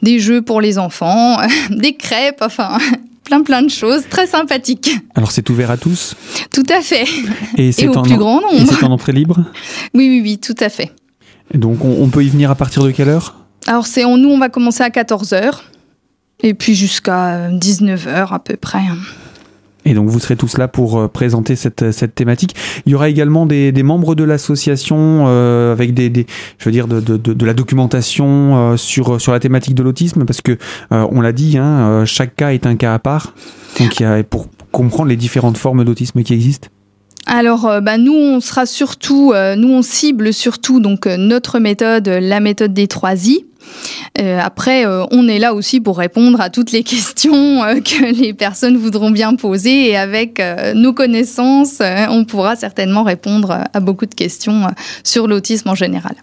des 0.01 0.19
jeux 0.19 0.41
pour 0.41 0.62
les 0.62 0.77
enfants, 0.77 1.38
des 1.69 1.95
crêpes, 1.95 2.41
enfin 2.41 2.77
plein 3.23 3.41
plein 3.41 3.62
de 3.62 3.69
choses 3.69 4.03
très 4.10 4.27
sympathiques. 4.27 4.91
Alors 5.15 5.32
c'est 5.32 5.49
ouvert 5.49 5.71
à 5.71 5.77
tous? 5.77 6.15
Tout 6.53 6.65
à 6.69 6.82
fait. 6.82 7.06
Et, 7.58 7.71
c'est 7.71 7.88
au 7.88 8.01
plus 8.01 8.15
grand 8.17 8.41
nombre. 8.41 8.62
Et 8.62 8.65
c'est 8.65 8.84
en 8.84 8.91
entrée 8.91 9.12
libre? 9.12 9.38
Oui, 9.93 10.08
oui, 10.08 10.21
oui, 10.23 10.38
tout 10.38 10.56
à 10.60 10.69
fait 10.69 10.91
donc 11.53 11.83
on, 11.83 12.07
peut 12.10 12.23
y 12.23 12.29
venir 12.29 12.51
à 12.51 12.55
partir 12.55 12.83
de 12.83 12.91
quelle 12.91 13.10
heure? 13.10 13.36
Alors 13.67 13.88
c'est 13.88 14.03
en 14.03 14.17
nous 14.17 14.29
on 14.29 14.39
va 14.39 14.49
commencer 14.49 14.83
à 14.83 14.89
14h 14.89 15.62
et 16.41 16.53
puis 16.53 16.75
jusqu'à 16.75 17.49
19h 17.49 18.33
à 18.33 18.39
peu 18.39 18.55
près. 18.57 18.83
Et 19.88 19.93
donc 19.93 20.10
vous 20.10 20.19
serez 20.19 20.36
tous 20.36 20.57
là 20.57 20.67
pour 20.67 20.99
euh, 20.99 21.07
présenter 21.07 21.55
cette, 21.55 21.91
cette 21.91 22.13
thématique. 22.13 22.55
Il 22.86 22.91
y 22.91 22.95
aura 22.95 23.07
également 23.07 23.45
des, 23.45 23.71
des 23.71 23.83
membres 23.83 24.15
de 24.15 24.25
l'association 24.25 25.23
euh, 25.27 25.71
avec 25.71 25.93
des, 25.93 26.10
des, 26.10 26.25
je 26.57 26.65
veux 26.65 26.71
dire, 26.71 26.89
de, 26.89 26.99
de, 26.99 27.15
de, 27.15 27.45
la 27.45 27.53
documentation 27.53 28.73
euh, 28.73 28.77
sur, 28.77 29.21
sur 29.21 29.31
la 29.31 29.39
thématique 29.39 29.75
de 29.75 29.83
l'autisme, 29.83 30.25
parce 30.25 30.41
que 30.41 30.57
on 30.91 31.21
l'a 31.21 31.31
dit, 31.31 31.57
hein, 31.57 32.03
chaque 32.05 32.36
cas 32.36 32.51
est 32.51 32.65
un 32.65 32.75
cas 32.75 32.93
à 32.93 32.99
part. 32.99 33.33
Donc 33.79 33.99
il 33.99 34.03
y 34.03 34.05
a 34.05 34.23
pour 34.23 34.47
comprendre 34.71 35.10
les 35.10 35.15
différentes 35.15 35.57
formes 35.57 35.86
d'autisme 35.86 36.21
qui 36.23 36.33
existent. 36.33 36.67
Alors, 37.27 37.81
bah, 37.81 37.97
nous, 37.97 38.13
on 38.13 38.39
sera 38.39 38.65
surtout, 38.65 39.33
nous, 39.57 39.69
on 39.69 39.81
cible 39.81 40.33
surtout 40.33 40.79
donc 40.79 41.05
notre 41.05 41.59
méthode, 41.59 42.07
la 42.07 42.39
méthode 42.39 42.73
des 42.73 42.87
3 42.87 43.27
I. 43.27 43.45
Euh, 44.19 44.39
après, 44.41 44.85
euh, 44.85 45.05
on 45.11 45.27
est 45.27 45.39
là 45.39 45.53
aussi 45.53 45.79
pour 45.79 45.97
répondre 45.97 46.41
à 46.41 46.49
toutes 46.49 46.71
les 46.71 46.83
questions 46.83 47.63
euh, 47.63 47.75
que 47.75 48.13
les 48.13 48.33
personnes 48.33 48.77
voudront 48.77 49.11
bien 49.11 49.35
poser 49.35 49.89
et 49.89 49.97
avec 49.97 50.41
nos 50.75 50.93
connaissances, 50.93 51.81
on 52.09 52.25
pourra 52.25 52.55
certainement 52.55 53.03
répondre 53.03 53.63
à 53.73 53.79
beaucoup 53.79 54.05
de 54.05 54.13
questions 54.13 54.67
sur 55.03 55.27
l'autisme 55.27 55.69
en 55.69 55.75
général. 55.75 56.15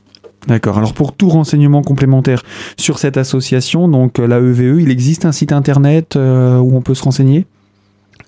D'accord. 0.47 0.77
Alors 0.77 0.93
pour 0.93 1.15
tout 1.15 1.29
renseignement 1.29 1.83
complémentaire 1.83 2.43
sur 2.77 2.99
cette 2.99 3.17
association, 3.17 3.89
donc 3.89 4.19
la 4.19 4.39
EVE, 4.39 4.81
il 4.81 4.91
existe 4.91 5.25
un 5.25 5.33
site 5.33 5.53
internet 5.53 6.17
où 6.17 6.77
on 6.77 6.83
peut 6.83 6.95
se 6.95 7.03
renseigner? 7.03 7.47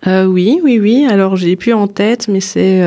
Oui, 0.07 0.61
oui, 0.63 0.79
oui. 0.81 1.07
Alors 1.09 1.37
j'ai 1.37 1.57
plus 1.57 1.73
en 1.73 1.89
tête, 1.89 2.29
mais 2.29 2.41
c'est 2.41 2.83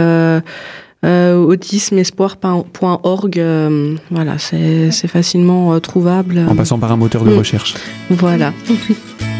euh, 1.06 1.38
autismeespoir.org. 1.38 3.40
Euh, 3.40 3.96
voilà, 4.12 4.38
c'est 4.38 5.08
facilement 5.08 5.74
euh, 5.74 5.80
trouvable. 5.80 6.46
En 6.50 6.56
passant 6.56 6.78
par 6.78 6.92
un 6.92 6.98
moteur 6.98 7.24
de 7.24 7.34
recherche. 7.34 7.76
Voilà. 8.10 8.52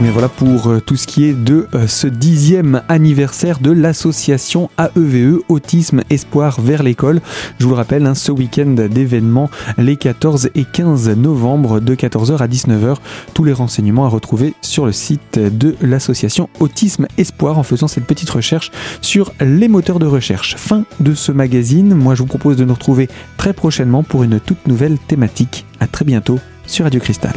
Mais 0.00 0.10
voilà 0.10 0.28
pour 0.28 0.68
euh, 0.68 0.80
tout 0.80 0.94
ce 0.94 1.08
qui 1.08 1.24
est 1.24 1.32
de 1.32 1.66
euh, 1.74 1.88
ce 1.88 2.06
dixième 2.06 2.82
anniversaire 2.88 3.58
de 3.58 3.72
l'association 3.72 4.70
AEVE, 4.78 5.16
e, 5.16 5.42
Autisme 5.48 6.02
Espoir 6.08 6.60
vers 6.60 6.84
l'école. 6.84 7.20
Je 7.58 7.64
vous 7.64 7.70
le 7.70 7.76
rappelle, 7.76 8.06
hein, 8.06 8.14
ce 8.14 8.30
week-end 8.30 8.76
d'événements 8.88 9.50
les 9.76 9.96
14 9.96 10.50
et 10.54 10.64
15 10.64 11.08
novembre 11.16 11.80
de 11.80 11.96
14h 11.96 12.38
à 12.38 12.46
19h. 12.46 12.96
Tous 13.34 13.42
les 13.42 13.52
renseignements 13.52 14.04
à 14.04 14.08
retrouver 14.08 14.54
sur 14.62 14.86
le 14.86 14.92
site 14.92 15.38
de 15.38 15.74
l'association 15.80 16.48
Autisme 16.60 17.06
Espoir 17.16 17.58
en 17.58 17.64
faisant 17.64 17.88
cette 17.88 18.06
petite 18.06 18.30
recherche 18.30 18.70
sur 19.00 19.32
les 19.40 19.66
moteurs 19.66 19.98
de 19.98 20.06
recherche. 20.06 20.54
Fin 20.56 20.84
de 21.00 21.14
ce 21.14 21.32
magazine. 21.32 21.94
Moi, 21.94 22.14
je 22.14 22.22
vous 22.22 22.28
propose 22.28 22.56
de 22.56 22.64
nous 22.64 22.74
retrouver 22.74 23.08
très 23.36 23.52
prochainement 23.52 24.04
pour 24.04 24.22
une 24.22 24.38
toute 24.38 24.68
nouvelle 24.68 24.98
thématique. 24.98 25.66
À 25.80 25.88
très 25.88 26.04
bientôt 26.04 26.38
sur 26.66 26.84
Radio 26.84 27.00
Cristal. 27.00 27.34